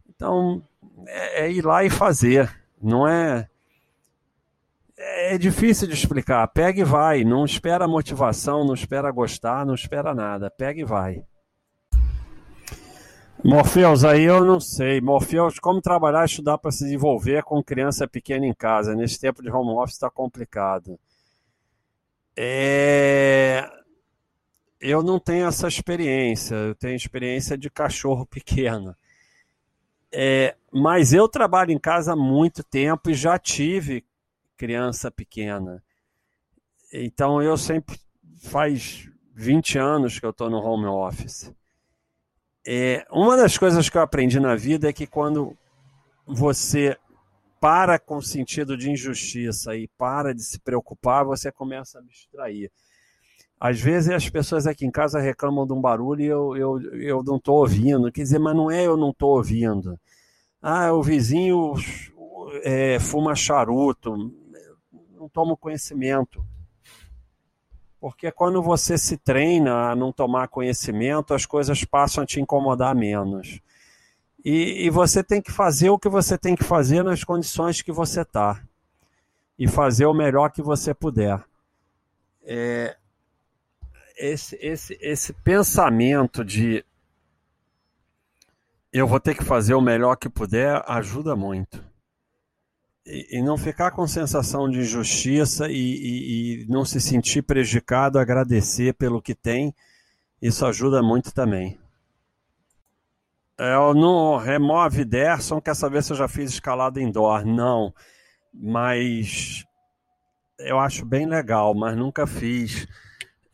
Então, 0.09 0.63
é, 1.05 1.41
é 1.41 1.51
ir 1.51 1.63
lá 1.63 1.83
e 1.83 1.91
fazer. 1.91 2.51
Não 2.81 3.07
é 3.07 3.47
é 4.97 5.37
difícil 5.37 5.87
de 5.87 5.93
explicar. 5.93 6.47
Pega 6.47 6.81
e 6.81 6.83
vai. 6.83 7.23
Não 7.23 7.45
espera 7.45 7.87
motivação, 7.87 8.65
não 8.65 8.73
espera 8.73 9.11
gostar, 9.11 9.67
não 9.67 9.75
espera 9.75 10.15
nada. 10.15 10.49
Pega 10.49 10.81
e 10.81 10.83
vai. 10.83 11.23
Morfeus, 13.43 14.03
aí 14.03 14.23
eu 14.23 14.43
não 14.43 14.59
sei. 14.59 14.99
Morfeus, 14.99 15.59
como 15.59 15.81
trabalhar 15.81 16.23
e 16.23 16.25
estudar 16.25 16.57
para 16.57 16.71
se 16.71 16.83
desenvolver 16.83 17.43
com 17.43 17.63
criança 17.63 18.07
pequena 18.07 18.45
em 18.45 18.53
casa? 18.53 18.95
Nesse 18.95 19.19
tempo 19.19 19.43
de 19.43 19.49
home 19.49 19.71
office 19.71 19.93
está 19.93 20.09
complicado. 20.09 20.99
É... 22.35 23.69
Eu 24.79 25.03
não 25.03 25.19
tenho 25.19 25.47
essa 25.47 25.67
experiência. 25.67 26.55
Eu 26.55 26.75
tenho 26.75 26.95
experiência 26.95 27.57
de 27.57 27.69
cachorro 27.69 28.25
pequeno. 28.27 28.95
É... 30.11 30.55
Mas 30.71 31.13
eu 31.13 31.27
trabalho 31.29 31.71
em 31.71 31.79
casa 31.79 32.13
há 32.13 32.15
muito 32.15 32.63
tempo 32.63 33.09
e 33.09 33.13
já 33.13 33.37
tive 33.37 34.03
criança 34.57 35.11
pequena. 35.11 35.83
Então 36.91 37.41
eu 37.41 37.55
sempre 37.55 37.99
faz 38.41 39.07
20 39.35 39.77
anos 39.77 40.19
que 40.19 40.25
eu 40.25 40.31
estou 40.31 40.49
no 40.49 40.57
home 40.57 40.85
office. 40.85 41.53
É, 42.69 43.07
uma 43.09 43.37
das 43.37 43.57
coisas 43.57 43.87
que 43.87 43.97
eu 43.97 44.01
aprendi 44.01 44.41
na 44.41 44.53
vida 44.53 44.89
é 44.89 44.93
que 44.93 45.07
quando 45.07 45.55
você 46.25 46.97
para 47.61 47.97
com 47.97 48.17
o 48.17 48.21
sentido 48.21 48.75
de 48.75 48.91
injustiça 48.91 49.73
e 49.73 49.87
para 49.97 50.35
de 50.35 50.43
se 50.43 50.59
preocupar, 50.59 51.23
você 51.23 51.49
começa 51.49 51.97
a 51.97 52.01
abstrair. 52.01 52.69
Às 53.57 53.79
vezes 53.79 54.09
as 54.09 54.29
pessoas 54.29 54.67
aqui 54.67 54.85
em 54.85 54.91
casa 54.91 55.17
reclamam 55.17 55.65
de 55.65 55.71
um 55.71 55.79
barulho 55.79 56.21
e 56.21 56.25
eu, 56.25 56.57
eu, 56.57 56.93
eu 56.95 57.23
não 57.23 57.37
estou 57.37 57.59
ouvindo. 57.59 58.11
Quer 58.11 58.23
dizer, 58.23 58.37
mas 58.37 58.53
não 58.53 58.69
é 58.69 58.85
eu 58.85 58.97
não 58.97 59.11
estou 59.11 59.37
ouvindo. 59.37 59.97
Ah, 60.61 60.91
o 60.91 61.01
vizinho 61.01 61.73
é, 62.63 62.99
fuma 62.99 63.33
charuto. 63.33 64.29
Não 65.17 65.29
tomo 65.29 65.55
conhecimento. 65.55 66.45
Porque 67.99 68.31
quando 68.31 68.61
você 68.61 68.97
se 68.97 69.17
treina 69.17 69.89
a 69.89 69.95
não 69.95 70.11
tomar 70.11 70.47
conhecimento, 70.47 71.33
as 71.33 71.45
coisas 71.45 71.83
passam 71.83 72.23
a 72.23 72.27
te 72.27 72.39
incomodar 72.39 72.95
menos. 72.95 73.59
E, 74.45 74.85
e 74.85 74.89
você 74.89 75.23
tem 75.23 75.41
que 75.41 75.51
fazer 75.51 75.89
o 75.89 75.97
que 75.97 76.07
você 76.07 76.37
tem 76.37 76.55
que 76.55 76.63
fazer 76.63 77.03
nas 77.03 77.23
condições 77.23 77.81
que 77.81 77.91
você 77.91 78.21
está. 78.21 78.61
E 79.57 79.67
fazer 79.67 80.05
o 80.05 80.13
melhor 80.13 80.51
que 80.51 80.61
você 80.61 80.93
puder. 80.93 81.43
É, 82.43 82.95
esse, 84.17 84.57
esse, 84.61 84.97
esse 85.01 85.33
pensamento 85.33 86.45
de 86.45 86.85
eu 88.93 89.07
vou 89.07 89.19
ter 89.19 89.35
que 89.35 89.43
fazer 89.43 89.73
o 89.73 89.81
melhor 89.81 90.15
que 90.15 90.29
puder 90.29 90.83
ajuda 90.87 91.35
muito. 91.35 91.83
E, 93.09 93.41
não 93.41 93.57
ficar 93.57 93.91
com 93.91 94.05
sensação 94.05 94.69
de 94.69 94.79
injustiça 94.79 95.69
e, 95.69 95.73
e, 95.73 96.63
e, 96.63 96.67
não 96.67 96.83
se 96.83 96.99
sentir 96.99 97.41
prejudicado, 97.41 98.19
agradecer 98.19 98.93
pelo 98.95 99.21
que 99.21 99.33
tem, 99.33 99.73
isso 100.41 100.65
ajuda 100.65 101.01
muito 101.01 101.33
também. 101.33 101.79
É, 103.57 103.75
no 103.93 104.35
Remove 104.35 105.05
Derson, 105.05 105.61
quer 105.61 105.73
saber 105.73 106.03
se 106.03 106.11
eu 106.11 106.17
já 106.17 106.27
fiz 106.27 106.51
escalada 106.51 107.01
indoor? 107.01 107.45
Não, 107.45 107.93
mas 108.53 109.63
eu 110.59 110.77
acho 110.77 111.05
bem 111.05 111.25
legal, 111.25 111.73
mas 111.73 111.95
nunca 111.95 112.27
fiz. 112.27 112.85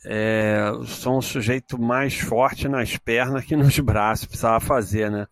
É, 0.03 0.71
sou 0.85 1.19
um 1.19 1.21
sujeito 1.21 1.79
mais 1.79 2.15
forte 2.15 2.67
nas 2.67 2.97
pernas 2.97 3.45
que 3.45 3.55
nos 3.55 3.77
braços, 3.79 4.25
precisava 4.25 4.59
fazer, 4.59 5.11
né? 5.11 5.27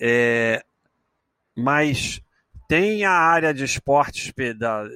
É, 0.00 0.64
mas 1.56 2.22
tem 2.72 3.04
a 3.04 3.12
área 3.12 3.52
de 3.52 3.64
esportes 3.64 4.32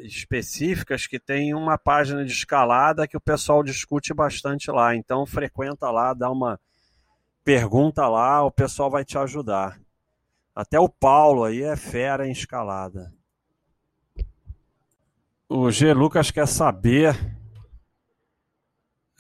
específicas 0.05 1.07
que 1.07 1.21
tem 1.21 1.53
uma 1.53 1.77
página 1.77 2.25
de 2.25 2.33
escalada 2.33 3.07
que 3.07 3.19
o 3.19 3.21
pessoal 3.21 3.63
discute 3.63 4.15
bastante 4.15 4.71
lá. 4.71 4.97
Então 4.97 5.27
frequenta 5.27 5.91
lá, 5.91 6.15
dá 6.15 6.31
uma 6.31 6.59
pergunta 7.45 8.09
lá, 8.09 8.43
o 8.43 8.51
pessoal 8.51 8.91
vai 8.91 9.05
te 9.05 9.19
ajudar. 9.19 9.79
Até 10.55 10.81
o 10.81 10.89
Paulo 10.89 11.45
aí 11.45 11.65
é 11.65 11.77
fera 11.77 12.27
em 12.27 12.31
escalada. 12.33 13.13
O 15.47 15.71
G. 15.71 15.93
Lucas 15.93 16.31
quer 16.31 16.49
saber 16.49 17.15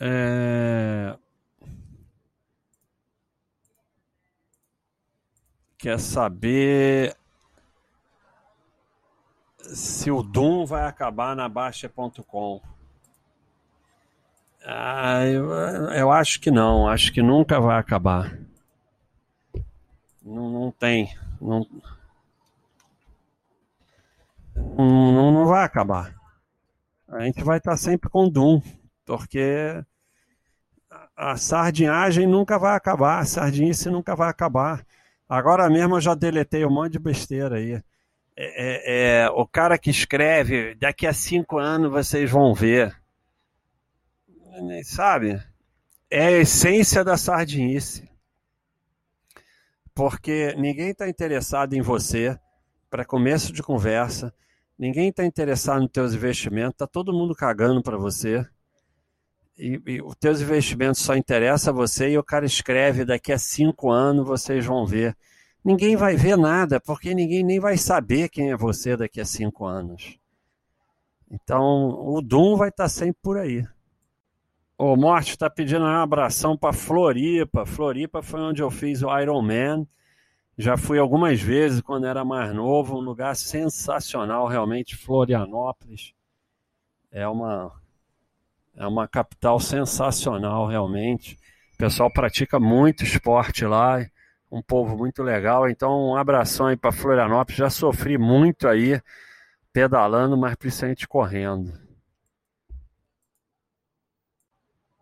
é... 0.00 1.14
Quer 5.76 6.00
saber 6.00 7.14
se 9.74 10.10
o 10.10 10.22
Doom 10.22 10.66
vai 10.66 10.84
acabar 10.84 11.34
na 11.34 11.48
Baixa.com. 11.48 12.60
Ah, 14.64 15.24
eu, 15.24 15.48
eu, 15.92 16.10
acho 16.10 16.40
que 16.40 16.50
não, 16.50 16.88
acho 16.88 17.12
que 17.12 17.22
nunca 17.22 17.60
vai 17.60 17.78
acabar. 17.78 18.36
Não, 20.22 20.50
não 20.50 20.70
tem. 20.72 21.16
Não, 21.40 21.66
não, 24.76 25.32
não 25.32 25.46
vai 25.46 25.64
acabar. 25.64 26.14
A 27.08 27.20
gente 27.20 27.44
vai 27.44 27.58
estar 27.58 27.76
sempre 27.76 28.10
com 28.10 28.28
Doom 28.28 28.60
porque 29.04 29.84
a 31.16 31.36
sardinhagem 31.36 32.26
nunca 32.26 32.58
vai 32.58 32.76
acabar, 32.76 33.20
a 33.20 33.24
sardinice 33.24 33.88
nunca 33.88 34.16
vai 34.16 34.28
acabar. 34.28 34.84
Agora 35.28 35.70
mesmo 35.70 35.96
eu 35.96 36.00
já 36.00 36.14
deletei 36.14 36.64
um 36.64 36.70
monte 36.70 36.92
de 36.92 36.98
besteira 36.98 37.56
aí. 37.56 37.82
É, 38.36 39.22
é, 39.22 39.24
é, 39.24 39.30
o 39.30 39.46
cara 39.46 39.78
que 39.78 39.90
escreve, 39.90 40.74
daqui 40.74 41.06
a 41.06 41.12
cinco 41.12 41.58
anos 41.58 41.90
vocês 41.90 42.30
vão 42.30 42.54
ver. 42.54 42.94
Sabe? 44.84 45.42
É 46.10 46.26
a 46.26 46.32
essência 46.32 47.02
da 47.02 47.16
sardinice. 47.16 48.08
Porque 49.94 50.54
ninguém 50.58 50.90
está 50.90 51.08
interessado 51.08 51.74
em 51.74 51.80
você 51.80 52.38
para 52.90 53.04
começo 53.04 53.52
de 53.52 53.62
conversa. 53.62 54.32
Ninguém 54.78 55.08
está 55.08 55.24
interessado 55.24 55.80
nos 55.80 55.90
teus 55.90 56.12
investimentos. 56.12 56.74
Está 56.74 56.86
todo 56.86 57.12
mundo 57.12 57.34
cagando 57.34 57.82
para 57.82 57.96
você 57.96 58.46
e, 59.58 59.80
e 59.86 60.02
os 60.02 60.14
teus 60.16 60.40
investimentos 60.40 61.00
só 61.00 61.16
interessam 61.16 61.72
a 61.72 61.76
você 61.76 62.10
e 62.10 62.18
o 62.18 62.24
cara 62.24 62.44
escreve 62.44 63.04
daqui 63.04 63.32
a 63.32 63.38
cinco 63.38 63.90
anos 63.90 64.26
vocês 64.26 64.64
vão 64.64 64.86
ver. 64.86 65.16
Ninguém 65.66 65.96
vai 65.96 66.14
ver 66.14 66.36
nada, 66.36 66.78
porque 66.80 67.12
ninguém 67.12 67.42
nem 67.42 67.58
vai 67.58 67.76
saber 67.76 68.28
quem 68.28 68.52
é 68.52 68.56
você 68.56 68.96
daqui 68.96 69.20
a 69.20 69.24
cinco 69.24 69.64
anos. 69.64 70.16
Então, 71.28 71.88
o 72.06 72.22
Doom 72.22 72.54
vai 72.56 72.68
estar 72.68 72.88
sempre 72.88 73.18
por 73.20 73.36
aí. 73.36 73.66
O 74.78 74.94
Morte 74.94 75.30
está 75.30 75.50
pedindo 75.50 75.84
um 75.84 75.88
abração 75.88 76.56
para 76.56 76.72
Floripa. 76.72 77.66
Floripa 77.66 78.22
foi 78.22 78.42
onde 78.42 78.62
eu 78.62 78.70
fiz 78.70 79.02
o 79.02 79.18
Iron 79.18 79.42
Man. 79.42 79.84
Já 80.56 80.76
fui 80.76 81.00
algumas 81.00 81.40
vezes 81.40 81.80
quando 81.80 82.06
era 82.06 82.24
mais 82.24 82.54
novo, 82.54 82.96
um 82.96 83.00
lugar 83.00 83.34
sensacional, 83.34 84.46
realmente. 84.46 84.94
Florianópolis 84.94 86.14
é 87.10 87.26
uma 87.26 87.72
é 88.76 88.86
uma 88.86 89.08
capital 89.08 89.58
sensacional, 89.58 90.68
realmente. 90.68 91.36
O 91.74 91.76
pessoal 91.76 92.08
pratica 92.08 92.60
muito 92.60 93.02
esporte 93.02 93.64
lá, 93.64 94.06
um 94.50 94.62
povo 94.62 94.96
muito 94.96 95.22
legal. 95.22 95.68
Então, 95.68 96.10
um 96.10 96.16
abração 96.16 96.66
aí 96.66 96.76
para 96.76 96.92
Florianópolis. 96.92 97.58
Já 97.58 97.70
sofri 97.70 98.18
muito 98.18 98.68
aí 98.68 99.00
pedalando, 99.72 100.36
mas 100.36 100.54
principalmente 100.56 101.06
correndo. 101.06 101.72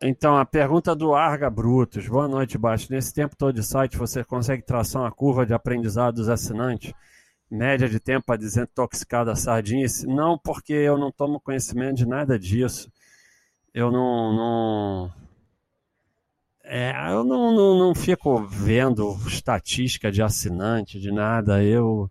Então, 0.03 0.37
a 0.37 0.45
pergunta 0.45 0.95
do 0.95 1.15
Arga 1.15 1.49
Brutos. 1.49 2.07
Boa 2.09 2.29
noite, 2.29 2.59
Baixo. 2.59 2.93
Nesse 2.93 3.15
tempo 3.15 3.37
todo 3.37 3.55
de 3.55 3.63
site, 3.63 3.97
você 3.97 4.23
consegue 4.25 4.63
traçar 4.63 5.03
uma 5.03 5.13
curva 5.13 5.47
de 5.47 5.55
aprendizado 5.55 6.17
dos 6.17 6.29
assinantes? 6.29 6.93
Média 7.51 7.89
de 7.89 8.01
tempo 8.01 8.27
para 8.27 8.37
desintoxicar 8.37 9.25
da 9.25 9.37
sardinha? 9.37 9.87
Não, 10.07 10.39
porque 10.39 10.73
eu 10.73 10.99
não 10.99 11.13
tomo 11.13 11.41
conhecimento 11.41 11.97
de 11.97 12.07
nada 12.07 12.39
disso 12.39 12.91
eu 13.75 13.91
não, 13.91 14.33
não 14.33 15.13
é, 16.67 16.93
eu 17.11 17.23
não, 17.23 17.55
não, 17.55 17.79
não, 17.79 17.95
fico 17.95 18.39
vendo 18.47 19.15
estatística 19.29 20.11
de 20.11 20.23
assinante, 20.23 20.99
de 20.99 21.13
nada. 21.13 21.63
Eu, 21.63 22.11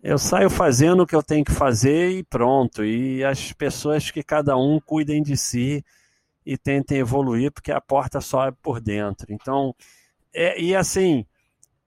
eu 0.00 0.16
saio 0.18 0.48
fazendo 0.48 1.02
o 1.02 1.06
que 1.06 1.16
eu 1.16 1.22
tenho 1.22 1.44
que 1.44 1.50
fazer 1.50 2.10
e 2.12 2.22
pronto. 2.22 2.84
E 2.84 3.24
as 3.24 3.52
pessoas 3.52 4.08
que 4.08 4.22
cada 4.22 4.56
um 4.56 4.78
cuidem 4.78 5.20
de 5.20 5.36
si 5.36 5.84
e 6.44 6.56
tentem 6.56 6.98
evoluir, 6.98 7.50
porque 7.50 7.72
a 7.72 7.80
porta 7.80 8.20
só 8.20 8.46
é 8.46 8.52
por 8.52 8.80
dentro. 8.80 9.32
Então, 9.32 9.74
é, 10.32 10.60
e 10.60 10.76
assim, 10.76 11.26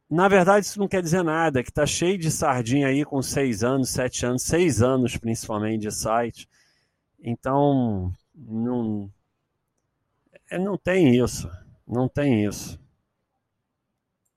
na 0.09 0.27
verdade 0.27 0.65
isso 0.65 0.79
não 0.79 0.87
quer 0.87 1.01
dizer 1.01 1.23
nada, 1.23 1.63
que 1.63 1.71
tá 1.71 1.85
cheio 1.85 2.17
de 2.17 2.29
sardinha 2.29 2.87
aí 2.87 3.05
com 3.05 3.21
seis 3.21 3.63
anos, 3.63 3.89
sete 3.89 4.25
anos, 4.25 4.43
seis 4.43 4.81
anos 4.81 5.15
principalmente 5.15 5.83
de 5.83 5.91
site. 5.91 6.49
Então, 7.23 8.11
não, 8.35 9.09
é, 10.51 10.59
não 10.59 10.77
tem 10.77 11.15
isso. 11.15 11.49
Não 11.89 12.07
tem 12.07 12.45
isso. 12.45 12.79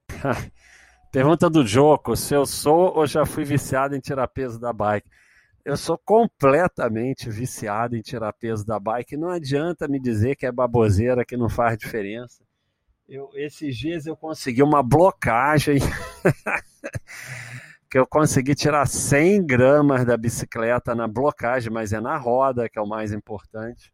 Pergunta 1.12 1.50
do 1.50 1.66
Joco: 1.66 2.16
se 2.16 2.34
eu 2.34 2.46
sou 2.46 2.96
ou 2.96 3.06
já 3.06 3.26
fui 3.26 3.44
viciado 3.44 3.94
em 3.94 4.00
tirar 4.00 4.26
peso 4.28 4.58
da 4.58 4.72
bike? 4.72 5.08
Eu 5.64 5.76
sou 5.76 5.96
completamente 5.98 7.30
viciado 7.30 7.94
em 7.94 8.00
tirar 8.00 8.32
peso 8.32 8.66
da 8.66 8.80
bike. 8.80 9.16
Não 9.16 9.28
adianta 9.28 9.86
me 9.86 10.00
dizer 10.00 10.34
que 10.34 10.46
é 10.46 10.50
baboseira, 10.50 11.24
que 11.24 11.36
não 11.36 11.48
faz 11.48 11.76
diferença. 11.76 12.42
Eu, 13.08 13.30
esses 13.34 13.76
dias 13.76 14.06
eu 14.06 14.16
consegui 14.16 14.62
uma 14.62 14.82
blocagem 14.82 15.78
que 17.90 17.98
eu 17.98 18.06
consegui 18.06 18.54
tirar 18.54 18.86
100 18.86 19.44
gramas 19.44 20.04
da 20.04 20.16
bicicleta 20.16 20.94
na 20.94 21.06
blocagem, 21.06 21.70
mas 21.70 21.92
é 21.92 22.00
na 22.00 22.16
roda 22.16 22.68
que 22.68 22.78
é 22.78 22.82
o 22.82 22.88
mais 22.88 23.12
importante. 23.12 23.92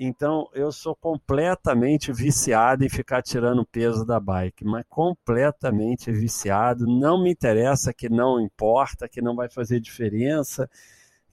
Então 0.00 0.48
eu 0.54 0.70
sou 0.70 0.94
completamente 0.94 2.12
viciado 2.12 2.84
em 2.84 2.88
ficar 2.88 3.20
tirando 3.20 3.66
peso 3.66 4.06
da 4.06 4.20
bike, 4.20 4.64
mas 4.64 4.84
completamente 4.88 6.12
viciado. 6.12 6.86
Não 6.86 7.20
me 7.20 7.32
interessa 7.32 7.92
que 7.92 8.08
não 8.08 8.40
importa, 8.40 9.08
que 9.08 9.20
não 9.20 9.34
vai 9.34 9.48
fazer 9.50 9.80
diferença, 9.80 10.70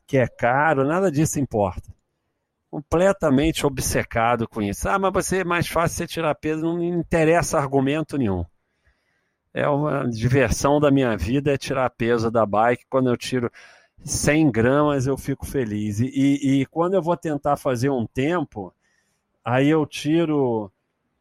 que 0.08 0.18
é 0.18 0.28
caro, 0.28 0.84
nada 0.84 1.12
disso 1.12 1.40
importa. 1.40 1.94
Completamente 2.72 3.66
obcecado 3.68 4.48
com 4.48 4.64
isso. 4.64 4.90
Ah, 4.90 4.98
mas 4.98 5.14
você 5.14 5.42
é 5.42 5.44
mais 5.44 5.68
fácil 5.68 5.98
você 5.98 6.08
tirar 6.08 6.34
peso, 6.36 6.64
não 6.64 6.78
me 6.78 6.88
interessa 6.90 7.60
argumento 7.60 8.18
nenhum. 8.18 8.44
é 9.54 9.68
uma 9.70 10.10
diversão 10.10 10.80
da 10.80 10.92
minha 10.92 11.16
vida 11.16 11.54
é 11.54 11.58
tirar 11.58 11.90
peso 11.92 12.32
da 12.32 12.46
bike. 12.46 12.86
Quando 12.90 13.10
eu 13.10 13.18
tiro 13.18 13.52
100 14.06 14.52
gramas, 14.52 15.08
eu 15.08 15.18
fico 15.18 15.48
feliz. 15.48 16.00
E, 16.00 16.06
e, 16.06 16.62
e 16.62 16.66
quando 16.68 16.94
eu 16.94 17.02
vou 17.02 17.18
tentar 17.18 17.58
fazer 17.58 17.90
um 17.90 18.06
tempo, 18.06 18.72
aí 19.44 19.68
eu 19.68 19.84
tiro 19.84 20.72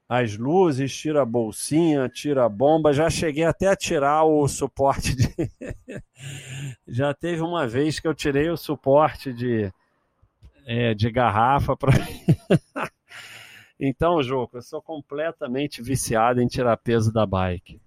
as 0.07 0.37
luzes, 0.37 0.95
tiro 0.95 1.19
a 1.19 1.25
bolsinha, 1.25 2.11
tiro 2.11 2.43
a 2.43 2.49
bomba. 2.49 2.93
Já 2.93 3.09
cheguei 3.09 3.45
até 3.45 3.69
a 3.69 3.77
tirar 3.77 4.25
o 4.25 4.47
suporte 4.47 5.17
de. 5.17 5.25
Já 6.87 7.15
teve 7.15 7.41
uma 7.41 7.67
vez 7.67 7.99
que 7.99 8.07
eu 8.07 8.15
tirei 8.15 8.51
o 8.51 8.57
suporte 8.57 9.33
de, 9.33 9.73
é, 10.67 10.93
de 10.93 11.11
garrafa 11.11 11.75
para. 11.75 11.93
então, 13.81 14.23
Joco, 14.23 14.59
eu 14.59 14.63
sou 14.63 14.83
completamente 14.83 15.81
viciado 15.81 16.43
em 16.43 16.47
tirar 16.47 16.77
peso 16.77 17.11
da 17.11 17.25
bike. 17.25 17.81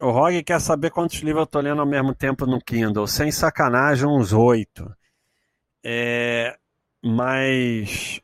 O 0.00 0.10
Rog 0.10 0.42
quer 0.42 0.60
saber 0.60 0.90
quantos 0.90 1.16
livros 1.20 1.42
eu 1.42 1.44
estou 1.44 1.60
lendo 1.62 1.80
ao 1.80 1.86
mesmo 1.86 2.14
tempo 2.14 2.46
no 2.46 2.60
Kindle. 2.60 3.06
Sem 3.06 3.30
sacanagem, 3.30 4.06
uns 4.06 4.32
oito. 4.32 4.92
É, 5.82 6.56
mas, 7.02 8.20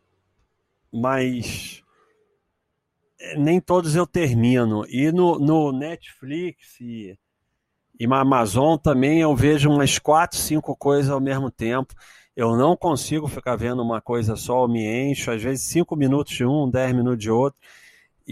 mas 0.93 1.83
é, 3.21 3.37
nem 3.37 3.61
todos 3.61 3.95
eu 3.95 4.07
termino. 4.07 4.85
E 4.89 5.13
no, 5.13 5.39
no 5.39 5.73
Netflix 5.73 6.81
e, 6.81 7.17
e 7.99 8.07
na 8.07 8.21
Amazon 8.21 8.77
também 8.77 9.21
eu 9.21 9.35
vejo 9.37 9.71
umas 9.71 9.99
quatro, 9.99 10.39
cinco 10.39 10.75
coisas 10.75 11.11
ao 11.11 11.21
mesmo 11.21 11.51
tempo. 11.51 11.95
Eu 12.35 12.57
não 12.57 12.77
consigo 12.77 13.29
ficar 13.29 13.57
vendo 13.57 13.83
uma 13.83 14.01
coisa 14.01 14.37
só, 14.37 14.65
eu 14.65 14.69
me 14.69 15.11
encho, 15.11 15.31
às 15.31 15.43
vezes 15.43 15.65
cinco 15.67 15.95
minutos 15.95 16.33
de 16.35 16.45
um, 16.45 16.71
dez 16.71 16.95
minutos 16.95 17.23
de 17.23 17.31
outro. 17.31 17.61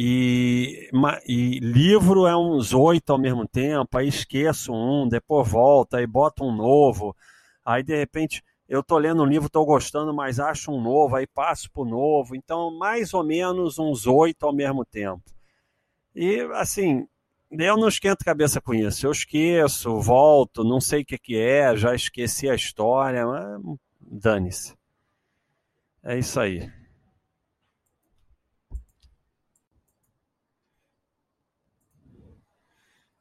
E, 0.01 0.89
e, 1.27 1.59
livro 1.59 2.25
é 2.29 2.37
uns 2.37 2.73
oito 2.73 3.11
ao 3.11 3.19
mesmo 3.19 3.49
tempo, 3.49 3.99
aí 3.99 4.07
esqueço 4.07 4.73
um, 4.73 5.09
depois 5.09 5.51
volta, 5.51 5.97
aí 5.97 6.07
boto 6.07 6.45
um 6.45 6.55
novo, 6.55 7.17
aí 7.65 7.83
de 7.83 7.97
repente 7.97 8.45
eu 8.69 8.81
tô 8.81 8.97
lendo 8.97 9.25
um 9.25 9.27
livro, 9.27 9.49
estou 9.49 9.67
gostando, 9.67 10.15
mas 10.15 10.39
acho 10.39 10.71
um 10.71 10.81
novo, 10.81 11.17
aí 11.17 11.27
passo 11.27 11.69
para 11.73 11.83
o 11.83 11.85
novo, 11.85 12.37
então 12.37 12.79
mais 12.79 13.13
ou 13.13 13.25
menos 13.25 13.77
uns 13.77 14.07
oito 14.07 14.47
ao 14.47 14.55
mesmo 14.55 14.85
tempo. 14.85 15.25
E 16.15 16.43
assim, 16.53 17.05
eu 17.51 17.77
não 17.77 17.89
esquento 17.89 18.25
cabeça 18.25 18.61
com 18.61 18.73
isso, 18.73 19.05
eu 19.05 19.11
esqueço, 19.11 20.01
volto, 20.01 20.63
não 20.63 20.81
sei 20.81 21.03
o 21.03 21.05
que, 21.05 21.19
que 21.19 21.37
é, 21.37 21.77
já 21.77 21.93
esqueci 21.93 22.49
a 22.49 22.55
história, 22.55 23.25
dane-se. 24.01 24.77
É 26.05 26.17
isso 26.17 26.39
aí. 26.39 26.78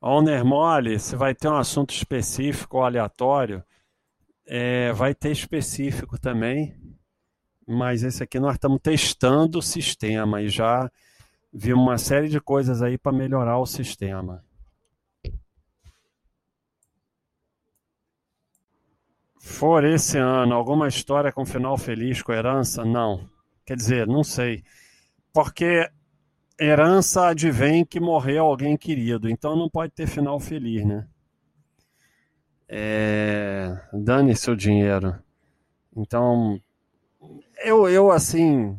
Owner 0.01 0.45
mole, 0.45 0.99
se 0.99 1.15
vai 1.15 1.33
ter 1.33 1.47
um 1.47 1.55
assunto 1.55 1.93
específico 1.93 2.77
ou 2.77 2.83
aleatório, 2.83 3.63
é, 4.45 4.91
vai 4.93 5.13
ter 5.13 5.31
específico 5.31 6.19
também, 6.19 6.75
mas 7.67 8.03
esse 8.03 8.23
aqui 8.23 8.39
nós 8.39 8.53
estamos 8.53 8.79
testando 8.81 9.59
o 9.59 9.61
sistema 9.61 10.41
e 10.41 10.49
já 10.49 10.89
vimos 11.51 11.83
uma 11.83 11.97
série 11.97 12.29
de 12.29 12.39
coisas 12.39 12.81
aí 12.81 12.97
para 12.97 13.11
melhorar 13.11 13.57
o 13.59 13.65
sistema. 13.65 14.43
For 19.39 19.83
esse 19.83 20.17
ano 20.17 20.53
alguma 20.53 20.87
história 20.87 21.31
com 21.31 21.45
final 21.45 21.77
feliz 21.77 22.21
com 22.21 22.33
herança? 22.33 22.85
Não. 22.85 23.27
Quer 23.65 23.75
dizer, 23.75 24.05
não 24.05 24.23
sei. 24.23 24.63
Porque 25.33 25.89
herança 26.59 27.27
advém 27.27 27.85
que 27.85 27.99
morreu 27.99 28.45
alguém 28.45 28.75
querido, 28.75 29.29
então 29.29 29.55
não 29.55 29.69
pode 29.69 29.93
ter 29.93 30.07
final 30.07 30.39
feliz, 30.39 30.85
né? 30.85 31.07
É... 32.67 33.79
Dane 33.93 34.35
seu 34.35 34.55
dinheiro. 34.55 35.17
Então, 35.95 36.61
eu, 37.63 37.89
eu 37.89 38.11
assim, 38.11 38.77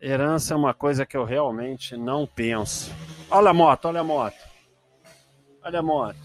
herança 0.00 0.54
é 0.54 0.56
uma 0.56 0.74
coisa 0.74 1.06
que 1.06 1.16
eu 1.16 1.24
realmente 1.24 1.96
não 1.96 2.26
penso. 2.26 2.92
Olha 3.30 3.50
a 3.50 3.54
moto, 3.54 3.86
olha 3.86 4.00
a 4.00 4.04
moto. 4.04 4.36
Olha 5.62 5.78
a 5.78 5.82
moto. 5.82 6.18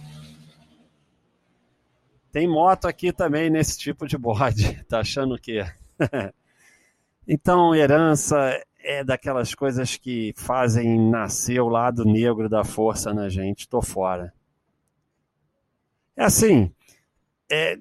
Tem 2.32 2.48
moto 2.48 2.86
aqui 2.86 3.12
também 3.12 3.50
nesse 3.50 3.78
tipo 3.78 4.08
de 4.08 4.18
bode. 4.18 4.84
Tá 4.88 5.00
achando 5.00 5.36
o 5.36 5.40
quê? 5.40 5.66
então, 7.28 7.74
herança 7.74 8.36
é 8.90 9.04
daquelas 9.04 9.54
coisas 9.54 9.98
que 9.98 10.34
fazem 10.36 11.00
nascer 11.12 11.62
o 11.62 11.70
lado 11.70 12.04
negro 12.04 12.50
da 12.50 12.64
força 12.64 13.14
na 13.14 13.30
gente. 13.30 13.70
Tô 13.70 13.84
fora. 13.84 14.34
É 16.18 16.24
assim, 16.24 16.74
é, 17.52 17.78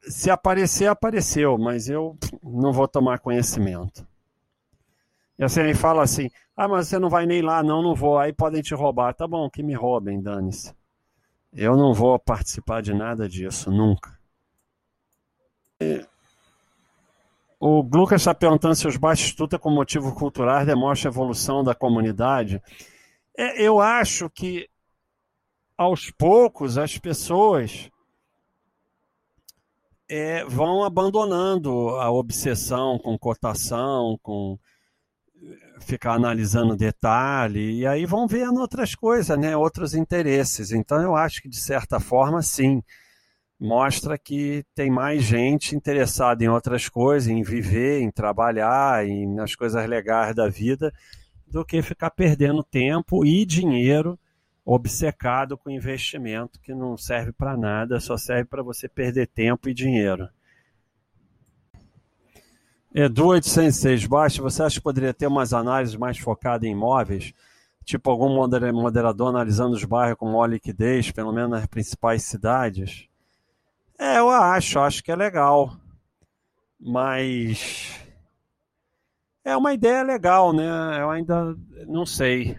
se 0.00 0.30
aparecer, 0.30 0.86
apareceu, 0.86 1.58
mas 1.58 1.90
eu 1.90 2.16
não 2.42 2.72
vou 2.72 2.88
tomar 2.88 3.18
conhecimento. 3.18 4.08
E 5.38 5.44
assim, 5.44 5.60
aí 5.60 5.74
fala 5.74 6.02
assim, 6.02 6.30
ah, 6.56 6.66
mas 6.66 6.88
você 6.88 6.98
não 6.98 7.10
vai 7.10 7.26
nem 7.26 7.42
lá, 7.42 7.62
não, 7.62 7.82
não 7.82 7.94
vou, 7.94 8.18
aí 8.18 8.32
podem 8.32 8.62
te 8.62 8.74
roubar. 8.74 9.12
Tá 9.12 9.28
bom, 9.28 9.50
que 9.50 9.62
me 9.62 9.74
roubem, 9.74 10.22
dane-se. 10.22 10.74
Eu 11.52 11.76
não 11.76 11.92
vou 11.92 12.18
participar 12.18 12.80
de 12.80 12.94
nada 12.94 13.28
disso, 13.28 13.70
nunca. 13.70 14.18
É, 15.78 16.06
o 17.60 17.82
Lucas 17.82 18.20
está 18.20 18.34
perguntando 18.34 18.74
se 18.74 18.86
os 18.86 18.96
Batistuta 18.96 19.58
com 19.58 19.70
motivo 19.70 20.14
cultural 20.14 20.64
demonstram 20.64 21.10
a 21.10 21.12
evolução 21.12 21.64
da 21.64 21.74
comunidade. 21.74 22.62
É, 23.36 23.62
eu 23.62 23.80
acho 23.80 24.30
que, 24.30 24.68
aos 25.76 26.10
poucos, 26.10 26.78
as 26.78 26.96
pessoas 26.98 27.90
é, 30.08 30.44
vão 30.44 30.84
abandonando 30.84 31.90
a 31.90 32.10
obsessão 32.10 32.98
com 32.98 33.18
cotação, 33.18 34.18
com 34.22 34.58
ficar 35.80 36.14
analisando 36.14 36.76
detalhe, 36.76 37.78
e 37.78 37.86
aí 37.86 38.04
vão 38.04 38.26
vendo 38.26 38.60
outras 38.60 38.94
coisas, 38.94 39.38
né, 39.38 39.56
outros 39.56 39.94
interesses. 39.94 40.72
Então, 40.72 41.00
eu 41.00 41.16
acho 41.16 41.42
que, 41.42 41.48
de 41.48 41.60
certa 41.60 42.00
forma, 42.00 42.42
sim 42.42 42.82
mostra 43.58 44.16
que 44.16 44.64
tem 44.74 44.90
mais 44.90 45.22
gente 45.22 45.74
interessada 45.74 46.44
em 46.44 46.48
outras 46.48 46.88
coisas, 46.88 47.28
em 47.28 47.42
viver, 47.42 48.00
em 48.00 48.10
trabalhar, 48.10 49.06
em, 49.06 49.26
nas 49.34 49.54
coisas 49.54 49.84
legais 49.88 50.34
da 50.34 50.48
vida, 50.48 50.92
do 51.46 51.64
que 51.64 51.82
ficar 51.82 52.10
perdendo 52.10 52.62
tempo 52.62 53.24
e 53.24 53.44
dinheiro 53.44 54.18
obcecado 54.64 55.56
com 55.56 55.70
investimento 55.70 56.60
que 56.60 56.74
não 56.74 56.96
serve 56.96 57.32
para 57.32 57.56
nada, 57.56 57.98
só 58.00 58.18
serve 58.18 58.44
para 58.44 58.62
você 58.62 58.86
perder 58.86 59.26
tempo 59.26 59.68
e 59.68 59.74
dinheiro. 59.74 60.28
Edu 62.94 63.28
806, 63.28 64.06
baixa, 64.06 64.42
você 64.42 64.62
acha 64.62 64.76
que 64.76 64.82
poderia 64.82 65.14
ter 65.14 65.26
umas 65.26 65.54
análises 65.54 65.96
mais 65.96 66.18
focadas 66.18 66.68
em 66.68 66.72
imóveis? 66.72 67.32
Tipo 67.84 68.10
algum 68.10 68.28
moderador 68.74 69.28
analisando 69.28 69.74
os 69.74 69.84
bairros 69.84 70.18
com 70.18 70.26
maior 70.26 70.46
liquidez, 70.46 71.10
pelo 71.10 71.32
menos 71.32 71.50
nas 71.50 71.66
principais 71.66 72.24
cidades? 72.24 73.08
É, 73.98 74.18
eu 74.18 74.30
acho, 74.30 74.78
acho 74.78 75.02
que 75.02 75.10
é 75.10 75.16
legal. 75.16 75.76
Mas 76.80 77.98
é 79.44 79.56
uma 79.56 79.72
ideia 79.72 80.02
legal, 80.02 80.52
né? 80.52 80.64
Eu 81.00 81.10
ainda 81.10 81.56
não 81.86 82.06
sei. 82.06 82.58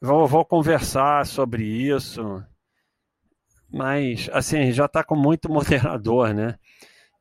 Vou, 0.00 0.26
vou 0.26 0.44
conversar 0.44 1.26
sobre 1.26 1.64
isso. 1.64 2.42
Mas, 3.70 4.30
assim, 4.32 4.72
já 4.72 4.86
está 4.86 5.04
com 5.04 5.16
muito 5.16 5.50
moderador, 5.52 6.32
né? 6.32 6.58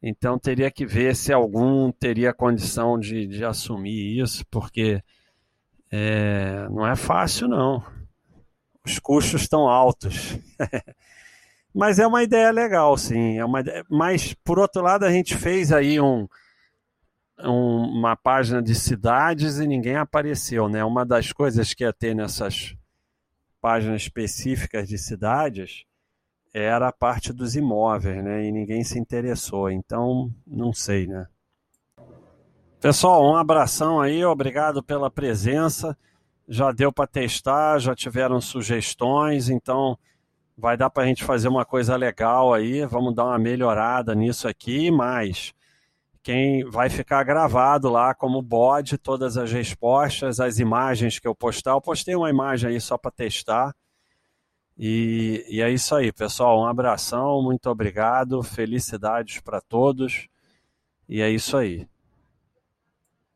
Então 0.01 0.37
teria 0.37 0.69
que 0.69 0.85
ver 0.85 1.15
se 1.15 1.33
algum 1.33 1.91
teria 1.91 2.33
condição 2.33 2.99
de, 2.99 3.27
de 3.27 3.43
assumir 3.43 4.21
isso, 4.21 4.45
porque 4.51 5.01
é, 5.91 6.67
não 6.69 6.85
é 6.87 6.95
fácil, 6.95 7.47
não. 7.47 7.83
Os 8.85 8.99
custos 8.99 9.41
estão 9.41 9.67
altos. 9.67 10.37
Mas 11.75 11.99
é 11.99 12.07
uma 12.07 12.23
ideia 12.23 12.51
legal, 12.51 12.97
sim. 12.97 13.37
É 13.37 13.43
uma. 13.43 13.61
Mas, 13.89 14.33
por 14.45 14.57
outro 14.57 14.81
lado, 14.81 15.03
a 15.03 15.11
gente 15.11 15.35
fez 15.35 15.73
aí 15.73 15.99
um, 15.99 16.25
um, 17.43 17.99
uma 17.99 18.15
página 18.15 18.63
de 18.63 18.73
cidades 18.73 19.59
e 19.59 19.67
ninguém 19.67 19.97
apareceu, 19.97 20.69
né? 20.69 20.85
Uma 20.85 21.05
das 21.05 21.33
coisas 21.33 21.73
que 21.73 21.83
ia 21.83 21.91
ter 21.91 22.15
nessas 22.15 22.77
páginas 23.59 24.03
específicas 24.03 24.87
de 24.87 24.97
cidades 24.97 25.83
era 26.53 26.87
a 26.87 26.93
parte 26.93 27.33
dos 27.33 27.57
imóveis, 27.57 28.23
né? 28.23 28.45
E 28.45 28.53
ninguém 28.53 28.81
se 28.85 28.97
interessou. 28.97 29.69
Então, 29.69 30.33
não 30.47 30.71
sei, 30.71 31.07
né? 31.07 31.27
Pessoal, 32.79 33.21
um 33.29 33.35
abração 33.35 33.99
aí, 33.99 34.23
obrigado 34.23 34.81
pela 34.81 35.11
presença. 35.11 35.97
Já 36.47 36.71
deu 36.71 36.93
para 36.93 37.05
testar, 37.05 37.79
já 37.79 37.93
tiveram 37.93 38.39
sugestões, 38.39 39.49
então 39.49 39.97
vai 40.57 40.77
dar 40.77 40.89
para 40.89 41.03
a 41.03 41.07
gente 41.07 41.23
fazer 41.23 41.47
uma 41.47 41.65
coisa 41.65 41.95
legal 41.95 42.53
aí, 42.53 42.85
vamos 42.85 43.13
dar 43.13 43.25
uma 43.25 43.39
melhorada 43.39 44.15
nisso 44.15 44.47
aqui, 44.47 44.89
mas 44.89 45.53
quem 46.23 46.63
vai 46.65 46.89
ficar 46.89 47.23
gravado 47.23 47.87
lá 47.87 48.15
como 48.15 48.41
bode 48.41 48.97
todas 48.97 49.37
as 49.37 49.51
respostas, 49.51 50.39
as 50.39 50.57
imagens 50.57 51.19
que 51.19 51.27
eu 51.27 51.35
postar. 51.35 51.71
Eu 51.71 51.81
postei 51.81 52.15
uma 52.15 52.31
imagem 52.31 52.71
aí 52.71 52.81
só 52.81 52.97
para 52.97 53.11
testar. 53.11 53.75
E, 54.75 55.45
e 55.47 55.61
é 55.61 55.69
isso 55.69 55.93
aí, 55.93 56.11
pessoal. 56.11 56.61
Um 56.61 56.65
abração, 56.65 57.43
muito 57.43 57.69
obrigado, 57.69 58.41
felicidades 58.41 59.39
para 59.39 59.61
todos. 59.61 60.27
E 61.07 61.21
é 61.21 61.29
isso 61.29 61.55
aí. 61.55 61.87